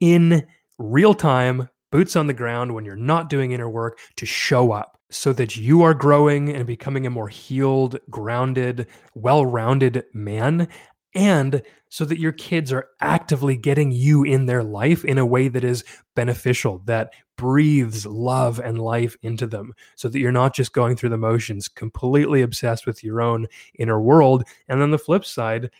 in 0.00 0.46
real 0.78 1.14
time, 1.14 1.68
boots 1.90 2.16
on 2.16 2.26
the 2.26 2.34
ground 2.34 2.74
when 2.74 2.84
you're 2.84 2.96
not 2.96 3.30
doing 3.30 3.52
inner 3.52 3.70
work 3.70 3.98
to 4.16 4.26
show 4.26 4.72
up 4.72 4.98
so 5.14 5.32
that 5.32 5.56
you 5.56 5.82
are 5.82 5.94
growing 5.94 6.50
and 6.50 6.66
becoming 6.66 7.06
a 7.06 7.10
more 7.10 7.28
healed, 7.28 7.98
grounded, 8.10 8.88
well 9.14 9.46
rounded 9.46 10.04
man. 10.12 10.68
And 11.14 11.62
so 11.88 12.04
that 12.04 12.18
your 12.18 12.32
kids 12.32 12.72
are 12.72 12.88
actively 13.00 13.56
getting 13.56 13.92
you 13.92 14.24
in 14.24 14.46
their 14.46 14.64
life 14.64 15.04
in 15.04 15.16
a 15.16 15.24
way 15.24 15.46
that 15.46 15.62
is 15.62 15.84
beneficial, 16.16 16.82
that 16.86 17.12
breathes 17.36 18.04
love 18.04 18.58
and 18.58 18.80
life 18.80 19.16
into 19.22 19.46
them, 19.46 19.72
so 19.94 20.08
that 20.08 20.18
you're 20.18 20.32
not 20.32 20.56
just 20.56 20.72
going 20.72 20.96
through 20.96 21.10
the 21.10 21.16
motions, 21.16 21.68
completely 21.68 22.42
obsessed 22.42 22.84
with 22.84 23.04
your 23.04 23.22
own 23.22 23.46
inner 23.78 24.00
world. 24.00 24.42
And 24.68 24.80
then 24.80 24.90
the 24.90 24.98
flip 24.98 25.24
side, 25.24 25.70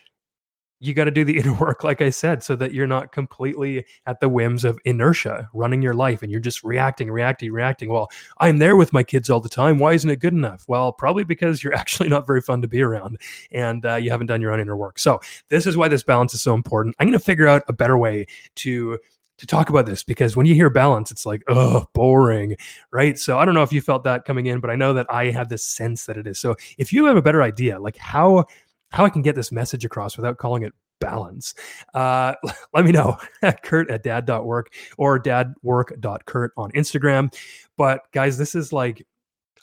you 0.79 0.93
got 0.93 1.05
to 1.05 1.11
do 1.11 1.23
the 1.23 1.37
inner 1.37 1.53
work, 1.59 1.83
like 1.83 2.01
I 2.01 2.09
said, 2.09 2.43
so 2.43 2.55
that 2.57 2.73
you're 2.73 2.87
not 2.87 3.11
completely 3.11 3.85
at 4.05 4.19
the 4.19 4.29
whims 4.29 4.63
of 4.63 4.79
inertia 4.85 5.49
running 5.53 5.81
your 5.81 5.93
life 5.93 6.21
and 6.21 6.31
you're 6.31 6.39
just 6.39 6.63
reacting, 6.63 7.09
reacting, 7.09 7.51
reacting. 7.51 7.89
Well, 7.89 8.09
I'm 8.39 8.57
there 8.57 8.75
with 8.75 8.93
my 8.93 9.03
kids 9.03 9.29
all 9.29 9.39
the 9.39 9.49
time. 9.49 9.79
Why 9.79 9.93
isn't 9.93 10.09
it 10.09 10.19
good 10.19 10.33
enough? 10.33 10.65
Well, 10.67 10.91
probably 10.91 11.23
because 11.23 11.63
you're 11.63 11.73
actually 11.75 12.09
not 12.09 12.27
very 12.27 12.41
fun 12.41 12.61
to 12.61 12.67
be 12.67 12.81
around 12.81 13.19
and 13.51 13.85
uh, 13.85 13.95
you 13.95 14.11
haven't 14.11 14.27
done 14.27 14.41
your 14.41 14.53
own 14.53 14.59
inner 14.59 14.77
work. 14.77 14.99
So, 14.99 15.19
this 15.49 15.65
is 15.65 15.77
why 15.77 15.87
this 15.87 16.03
balance 16.03 16.33
is 16.33 16.41
so 16.41 16.53
important. 16.53 16.95
I'm 16.99 17.07
going 17.07 17.17
to 17.17 17.23
figure 17.23 17.47
out 17.47 17.63
a 17.67 17.73
better 17.73 17.97
way 17.97 18.27
to 18.55 18.99
to 19.37 19.45
talk 19.45 19.69
about 19.69 19.85
this 19.85 20.03
because 20.03 20.35
when 20.35 20.45
you 20.45 20.55
hear 20.55 20.69
balance, 20.69 21.11
it's 21.11 21.25
like, 21.25 21.43
oh, 21.47 21.85
boring, 21.93 22.55
right? 22.91 23.19
So 23.19 23.37
I 23.37 23.45
don't 23.45 23.53
know 23.53 23.63
if 23.63 23.73
you 23.73 23.81
felt 23.81 24.03
that 24.05 24.25
coming 24.25 24.45
in, 24.45 24.59
but 24.59 24.69
I 24.69 24.75
know 24.75 24.93
that 24.93 25.07
I 25.09 25.29
have 25.31 25.49
this 25.49 25.65
sense 25.65 26.05
that 26.05 26.17
it 26.17 26.25
is. 26.25 26.39
So 26.39 26.55
if 26.77 26.93
you 26.93 27.05
have 27.05 27.17
a 27.17 27.21
better 27.21 27.43
idea, 27.43 27.79
like 27.79 27.97
how 27.97 28.45
how 28.95 29.03
I 29.03 29.09
can 29.09 29.21
get 29.21 29.35
this 29.35 29.51
message 29.51 29.83
across 29.83 30.15
without 30.15 30.37
calling 30.37 30.63
it 30.63 30.73
balance. 31.01 31.53
Uh, 31.93 32.33
let 32.73 32.85
me 32.85 32.93
know 32.93 33.17
at 33.41 33.61
kurt 33.61 33.91
at 33.91 34.03
dad.work 34.03 34.73
or 34.97 35.19
dadwork.kurt 35.21 36.53
on 36.55 36.71
Instagram. 36.71 37.35
But 37.77 38.09
guys, 38.13 38.37
this 38.37 38.55
is 38.55 38.71
like, 38.71 39.05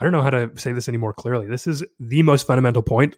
I 0.00 0.04
don't 0.04 0.12
know 0.12 0.20
how 0.20 0.30
to 0.30 0.50
say 0.56 0.72
this 0.72 0.86
any 0.86 0.98
more 0.98 1.14
clearly. 1.14 1.46
This 1.46 1.66
is 1.66 1.82
the 1.98 2.22
most 2.22 2.46
fundamental 2.46 2.82
point 2.82 3.16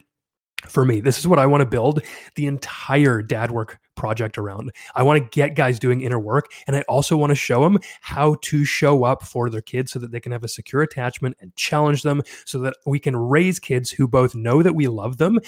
for 0.68 0.85
me. 0.85 1.00
This 1.00 1.18
is 1.18 1.27
what 1.27 1.38
I 1.38 1.46
want 1.46 1.61
to 1.61 1.66
build 1.66 2.03
the 2.35 2.46
entire 2.46 3.22
dad 3.22 3.50
work 3.50 3.79
project 3.94 4.38
around. 4.38 4.72
I 4.94 5.03
want 5.03 5.22
to 5.22 5.29
get 5.29 5.55
guys 5.55 5.79
doing 5.79 6.00
inner 6.00 6.18
work 6.18 6.53
and 6.66 6.77
I 6.77 6.83
also 6.83 7.16
want 7.16 7.31
to 7.31 7.37
show 7.37 7.62
them 7.62 7.79
how 8.00 8.37
to 8.42 8.64
show 8.64 9.05
up 9.05 9.22
for 9.22 9.50
their 9.50 9.61
kids 9.61 9.92
so 9.92 9.98
that 10.00 10.11
they 10.11 10.20
can 10.20 10.33
have 10.33 10.44
a 10.44 10.48
secure 10.48 10.83
attachment 10.83 11.37
and 11.40 11.55
challenge 11.57 12.03
them 12.03 12.22
so 12.44 12.59
that 12.61 12.77
we 12.87 12.98
can 12.98 13.16
raise 13.16 13.59
kids 13.59 13.90
who 13.90 14.09
both 14.09 14.35
know 14.35 14.62
that 14.62 14.74
we 14.74 14.88
love 14.88 15.18
them 15.18 15.38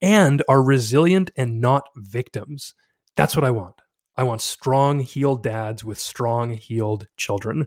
and 0.00 0.42
are 0.48 0.62
resilient 0.62 1.30
and 1.36 1.60
not 1.60 1.84
victims. 1.96 2.74
That's 3.16 3.36
what 3.36 3.44
I 3.44 3.50
want. 3.50 3.76
I 4.16 4.24
want 4.24 4.42
strong, 4.42 5.00
healed 5.00 5.42
dads 5.42 5.84
with 5.84 5.98
strong, 5.98 6.50
healed 6.50 7.06
children. 7.16 7.66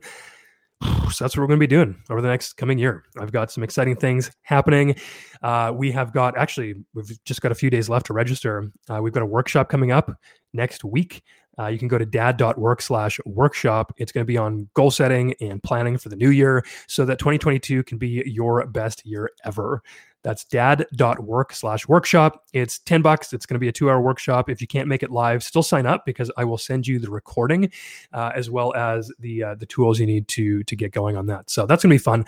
So 0.82 1.24
that's 1.24 1.38
what 1.38 1.44
we're 1.44 1.48
going 1.48 1.60
to 1.60 1.64
be 1.64 1.68
doing 1.68 1.96
over 2.10 2.22
the 2.22 2.28
next 2.28 2.54
coming 2.54 2.78
year. 2.78 3.04
I've 3.18 3.32
got 3.32 3.52
some 3.52 3.64
exciting 3.64 3.96
things 3.96 4.32
happening. 4.42 4.96
Uh, 5.42 5.72
we 5.74 5.92
have 5.92 6.14
got 6.14 6.38
actually, 6.38 6.76
we've 6.94 7.24
just 7.24 7.42
got 7.42 7.52
a 7.52 7.56
few 7.56 7.70
days 7.70 7.90
left 7.90 8.08
to 8.08 8.14
register. 8.14 8.72
Uh, 8.90 9.02
we've 9.02 9.14
got 9.14 9.24
a 9.24 9.28
workshop 9.28 9.70
coming 9.70 9.92
up 9.92 10.12
next 10.54 10.84
week. 10.84 11.24
Uh, 11.58 11.68
you 11.68 11.80
can 11.80 11.88
go 11.88 11.98
to 11.98 12.06
dad.work 12.06 12.82
slash 12.82 13.20
workshop. 13.26 13.94
It's 13.98 14.12
going 14.12 14.24
to 14.24 14.28
be 14.28 14.38
on 14.38 14.70
goal 14.74 14.92
setting 14.92 15.34
and 15.40 15.64
planning 15.64 15.98
for 15.98 16.10
the 16.10 16.16
new 16.16 16.32
year 16.32 16.66
so 16.88 17.06
that 17.06 17.18
2022 17.20 17.84
can 17.84 17.98
be 17.98 18.24
your 18.26 18.66
best 18.68 19.06
year 19.06 19.30
ever. 19.46 19.82
That's 20.26 20.44
dad.work 20.44 21.54
slash 21.54 21.88
workshop. 21.88 22.44
It's 22.52 22.80
10 22.80 23.04
bucks. 23.04 23.32
It's 23.32 23.46
going 23.46 23.54
to 23.54 23.60
be 23.60 23.68
a 23.68 23.72
two 23.72 23.92
hour 23.92 24.02
workshop. 24.02 24.50
If 24.50 24.60
you 24.60 24.66
can't 24.66 24.88
make 24.88 25.04
it 25.04 25.12
live, 25.12 25.44
still 25.44 25.62
sign 25.62 25.86
up 25.86 26.04
because 26.04 26.32
I 26.36 26.44
will 26.46 26.58
send 26.58 26.88
you 26.88 26.98
the 26.98 27.12
recording 27.12 27.72
uh, 28.12 28.32
as 28.34 28.50
well 28.50 28.74
as 28.74 29.12
the 29.20 29.44
uh, 29.44 29.56
the 29.56 29.68
tools 29.68 30.00
you 30.00 30.08
need 30.08 30.28
to 30.30 30.64
to 30.64 30.76
get 30.76 30.92
going 30.92 31.16
on 31.16 31.28
that. 31.28 31.52
So 31.52 31.68
that's 31.68 31.84
going 31.84 31.92
to 31.92 31.94
be 31.94 32.00
fun. 32.00 32.26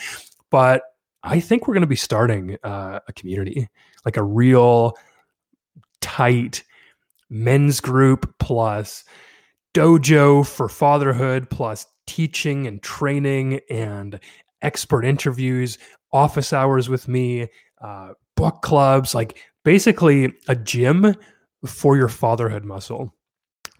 But 0.52 0.84
I 1.24 1.40
think 1.40 1.68
we're 1.68 1.74
going 1.74 1.82
to 1.82 1.88
be 1.88 1.96
starting 1.96 2.60
uh, 2.64 3.00
a 3.08 3.14
community, 3.14 3.68
like 4.06 4.18
a 4.18 4.24
real 4.24 4.94
tight 6.00 6.64
men's 7.32 7.80
group 7.80 8.32
plus 8.38 9.06
dojo 9.74 10.48
for 10.48 10.70
fatherhood 10.70 11.50
plus 11.50 11.88
teaching 12.06 12.68
and 12.68 12.84
training 12.84 13.60
and 13.72 14.20
expert 14.62 15.04
interviews 15.04 15.80
office 16.12 16.54
hours 16.54 16.90
with 16.90 17.08
me, 17.08 17.48
uh, 17.82 18.10
book 18.36 18.62
clubs, 18.62 19.14
like 19.14 19.40
basically 19.64 20.34
a 20.48 20.56
gym 20.56 21.16
for 21.66 21.98
your 21.98 22.10
fatherhood 22.10 22.64
muscle. 22.64 23.14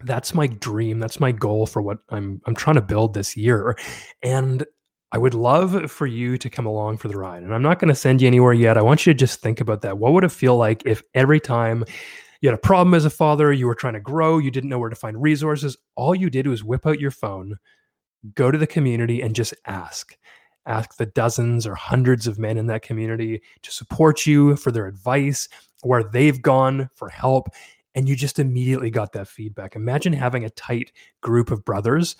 That's 0.02 0.34
my 0.34 0.46
dream. 0.46 1.00
That's 1.00 1.20
my 1.20 1.32
goal 1.32 1.66
for 1.66 1.82
what 1.82 1.98
I'm 2.10 2.40
I'm 2.46 2.54
trying 2.54 2.76
to 2.76 2.82
build 2.82 3.14
this 3.14 3.36
year. 3.36 3.76
And 4.22 4.64
I 5.10 5.18
would 5.18 5.34
love 5.34 5.90
for 5.90 6.06
you 6.06 6.36
to 6.38 6.50
come 6.50 6.66
along 6.66 6.98
for 6.98 7.08
the 7.08 7.16
ride. 7.16 7.42
And 7.42 7.54
I'm 7.54 7.62
not 7.62 7.78
going 7.78 7.88
to 7.88 7.94
send 7.94 8.20
you 8.20 8.26
anywhere 8.26 8.52
yet. 8.52 8.76
I 8.76 8.82
want 8.82 9.06
you 9.06 9.12
to 9.12 9.18
just 9.18 9.40
think 9.40 9.60
about 9.60 9.80
that. 9.82 9.98
What 9.98 10.12
would 10.12 10.24
it 10.24 10.32
feel 10.32 10.56
like 10.56 10.82
if 10.84 11.02
every 11.14 11.40
time 11.40 11.84
you 12.40 12.48
had 12.48 12.58
a 12.58 12.62
problem 12.62 12.94
as 12.94 13.04
a 13.04 13.10
father, 13.10 13.52
you 13.52 13.66
were 13.66 13.74
trying 13.74 13.94
to 13.94 14.00
grow, 14.00 14.38
you 14.38 14.50
didn't 14.50 14.68
know 14.68 14.78
where 14.78 14.90
to 14.90 14.96
find 14.96 15.20
resources, 15.20 15.76
all 15.96 16.14
you 16.14 16.30
did 16.30 16.46
was 16.46 16.62
whip 16.62 16.86
out 16.86 17.00
your 17.00 17.10
phone, 17.10 17.56
go 18.34 18.50
to 18.50 18.58
the 18.58 18.66
community 18.66 19.22
and 19.22 19.34
just 19.34 19.54
ask. 19.66 20.14
Ask 20.68 20.96
the 20.96 21.06
dozens 21.06 21.66
or 21.66 21.74
hundreds 21.74 22.26
of 22.26 22.38
men 22.38 22.56
in 22.56 22.66
that 22.66 22.82
community 22.82 23.42
to 23.62 23.72
support 23.72 24.26
you 24.26 24.54
for 24.54 24.70
their 24.70 24.86
advice, 24.86 25.48
where 25.82 26.04
they've 26.04 26.40
gone 26.40 26.90
for 26.94 27.08
help. 27.08 27.48
And 27.94 28.08
you 28.08 28.14
just 28.14 28.38
immediately 28.38 28.90
got 28.90 29.12
that 29.14 29.26
feedback. 29.26 29.74
Imagine 29.74 30.12
having 30.12 30.44
a 30.44 30.50
tight 30.50 30.92
group 31.20 31.50
of 31.50 31.64
brothers 31.64 32.14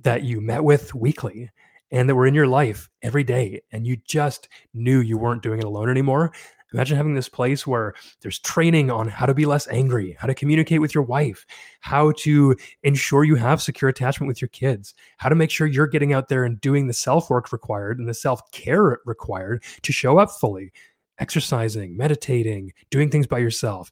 that 0.00 0.24
you 0.24 0.40
met 0.40 0.64
with 0.64 0.94
weekly 0.94 1.50
and 1.90 2.08
that 2.08 2.14
were 2.14 2.26
in 2.26 2.34
your 2.34 2.48
life 2.48 2.90
every 3.02 3.24
day 3.24 3.62
and 3.72 3.86
you 3.86 3.96
just 4.04 4.48
knew 4.74 5.00
you 5.00 5.16
weren't 5.16 5.42
doing 5.42 5.60
it 5.60 5.64
alone 5.64 5.88
anymore 5.88 6.32
imagine 6.72 6.96
having 6.96 7.14
this 7.14 7.28
place 7.28 7.66
where 7.66 7.94
there's 8.22 8.38
training 8.40 8.90
on 8.90 9.08
how 9.08 9.26
to 9.26 9.34
be 9.34 9.46
less 9.46 9.68
angry 9.68 10.16
how 10.18 10.26
to 10.26 10.34
communicate 10.34 10.80
with 10.80 10.94
your 10.94 11.04
wife 11.04 11.44
how 11.80 12.12
to 12.12 12.56
ensure 12.82 13.24
you 13.24 13.36
have 13.36 13.62
secure 13.62 13.88
attachment 13.88 14.28
with 14.28 14.40
your 14.40 14.48
kids 14.48 14.94
how 15.18 15.28
to 15.28 15.34
make 15.34 15.50
sure 15.50 15.66
you're 15.66 15.86
getting 15.86 16.12
out 16.12 16.28
there 16.28 16.44
and 16.44 16.60
doing 16.60 16.86
the 16.86 16.92
self 16.92 17.30
work 17.30 17.52
required 17.52 17.98
and 17.98 18.08
the 18.08 18.14
self 18.14 18.50
care 18.50 18.98
required 19.04 19.62
to 19.82 19.92
show 19.92 20.18
up 20.18 20.30
fully 20.30 20.72
exercising 21.18 21.96
meditating 21.96 22.72
doing 22.90 23.10
things 23.10 23.26
by 23.26 23.38
yourself. 23.38 23.90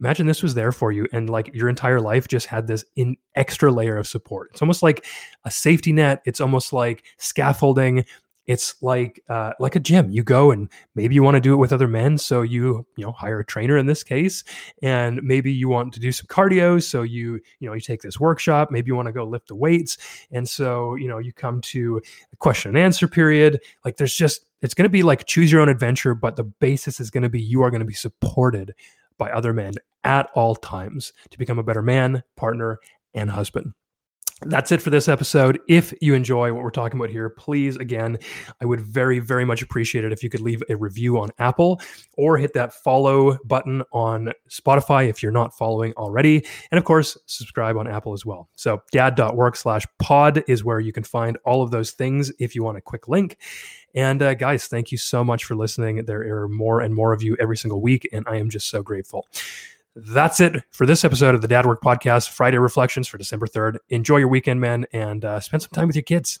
Imagine 0.00 0.26
this 0.26 0.42
was 0.42 0.54
there 0.54 0.72
for 0.72 0.90
you 0.90 1.06
and 1.12 1.30
like 1.30 1.54
your 1.54 1.68
entire 1.68 2.00
life 2.00 2.26
just 2.26 2.46
had 2.46 2.66
this 2.66 2.84
in 2.96 3.16
extra 3.36 3.70
layer 3.70 3.96
of 3.96 4.08
support. 4.08 4.50
It's 4.52 4.60
almost 4.60 4.82
like 4.82 5.06
a 5.44 5.50
safety 5.50 5.92
net. 5.92 6.20
It's 6.26 6.40
almost 6.40 6.72
like 6.72 7.04
scaffolding 7.18 8.04
it's 8.46 8.74
like 8.82 9.22
uh, 9.28 9.52
like 9.58 9.76
a 9.76 9.80
gym 9.80 10.10
you 10.10 10.22
go 10.22 10.50
and 10.50 10.68
maybe 10.94 11.14
you 11.14 11.22
want 11.22 11.34
to 11.34 11.40
do 11.40 11.52
it 11.54 11.56
with 11.56 11.72
other 11.72 11.88
men 11.88 12.18
so 12.18 12.42
you 12.42 12.86
you 12.96 13.04
know 13.04 13.12
hire 13.12 13.40
a 13.40 13.44
trainer 13.44 13.76
in 13.76 13.86
this 13.86 14.02
case 14.02 14.44
and 14.82 15.22
maybe 15.22 15.52
you 15.52 15.68
want 15.68 15.92
to 15.94 16.00
do 16.00 16.12
some 16.12 16.26
cardio 16.26 16.82
so 16.82 17.02
you 17.02 17.40
you 17.60 17.68
know 17.68 17.74
you 17.74 17.80
take 17.80 18.02
this 18.02 18.20
workshop 18.20 18.70
maybe 18.70 18.88
you 18.88 18.96
want 18.96 19.06
to 19.06 19.12
go 19.12 19.24
lift 19.24 19.48
the 19.48 19.54
weights 19.54 19.98
and 20.30 20.48
so 20.48 20.94
you 20.94 21.08
know 21.08 21.18
you 21.18 21.32
come 21.32 21.60
to 21.60 22.00
a 22.32 22.36
question 22.36 22.70
and 22.70 22.78
answer 22.78 23.08
period 23.08 23.60
like 23.84 23.96
there's 23.96 24.14
just 24.14 24.46
it's 24.62 24.74
going 24.74 24.84
to 24.84 24.90
be 24.90 25.02
like 25.02 25.26
choose 25.26 25.50
your 25.50 25.60
own 25.60 25.68
adventure 25.68 26.14
but 26.14 26.36
the 26.36 26.44
basis 26.44 27.00
is 27.00 27.10
going 27.10 27.22
to 27.22 27.28
be 27.28 27.40
you 27.40 27.62
are 27.62 27.70
going 27.70 27.80
to 27.80 27.86
be 27.86 27.94
supported 27.94 28.74
by 29.18 29.30
other 29.30 29.52
men 29.52 29.74
at 30.04 30.28
all 30.34 30.54
times 30.54 31.12
to 31.30 31.38
become 31.38 31.58
a 31.58 31.62
better 31.62 31.82
man, 31.82 32.22
partner, 32.36 32.78
and 33.14 33.30
husband. 33.30 33.72
That's 34.42 34.72
it 34.72 34.82
for 34.82 34.90
this 34.90 35.08
episode. 35.08 35.60
If 35.68 35.94
you 36.00 36.12
enjoy 36.14 36.52
what 36.52 36.62
we're 36.62 36.70
talking 36.70 36.98
about 36.98 37.08
here, 37.08 37.30
please, 37.30 37.76
again, 37.76 38.18
I 38.60 38.64
would 38.64 38.80
very, 38.80 39.20
very 39.20 39.44
much 39.44 39.62
appreciate 39.62 40.04
it 40.04 40.12
if 40.12 40.22
you 40.22 40.28
could 40.28 40.40
leave 40.40 40.62
a 40.68 40.76
review 40.76 41.20
on 41.20 41.30
Apple 41.38 41.80
or 42.16 42.36
hit 42.36 42.52
that 42.54 42.74
follow 42.74 43.38
button 43.44 43.82
on 43.92 44.32
Spotify 44.50 45.08
if 45.08 45.22
you're 45.22 45.32
not 45.32 45.56
following 45.56 45.92
already. 45.94 46.44
And 46.72 46.78
of 46.78 46.84
course, 46.84 47.16
subscribe 47.26 47.76
on 47.76 47.86
Apple 47.86 48.12
as 48.12 48.26
well. 48.26 48.48
So, 48.56 48.82
dad.work 48.90 49.54
slash 49.56 49.86
pod 50.00 50.42
is 50.48 50.64
where 50.64 50.80
you 50.80 50.92
can 50.92 51.04
find 51.04 51.38
all 51.44 51.62
of 51.62 51.70
those 51.70 51.92
things 51.92 52.32
if 52.40 52.56
you 52.56 52.64
want 52.64 52.76
a 52.76 52.82
quick 52.82 53.06
link. 53.08 53.38
And 53.94 54.20
uh, 54.20 54.34
guys, 54.34 54.66
thank 54.66 54.90
you 54.90 54.98
so 54.98 55.22
much 55.22 55.44
for 55.44 55.54
listening. 55.54 56.04
There 56.04 56.42
are 56.42 56.48
more 56.48 56.80
and 56.80 56.92
more 56.92 57.12
of 57.12 57.22
you 57.22 57.36
every 57.38 57.56
single 57.56 57.80
week, 57.80 58.08
and 58.12 58.24
I 58.28 58.36
am 58.36 58.50
just 58.50 58.68
so 58.68 58.82
grateful. 58.82 59.28
That's 59.96 60.40
it 60.40 60.64
for 60.72 60.86
this 60.86 61.04
episode 61.04 61.34
of 61.34 61.42
the 61.42 61.48
Dad 61.48 61.66
Work 61.66 61.80
Podcast, 61.80 62.30
Friday 62.30 62.58
Reflections 62.58 63.06
for 63.06 63.16
December 63.16 63.46
3rd. 63.46 63.78
Enjoy 63.90 64.16
your 64.16 64.28
weekend, 64.28 64.60
man, 64.60 64.86
and 64.92 65.24
uh, 65.24 65.38
spend 65.38 65.62
some 65.62 65.70
time 65.70 65.86
with 65.86 65.94
your 65.94 66.02
kids. 66.02 66.40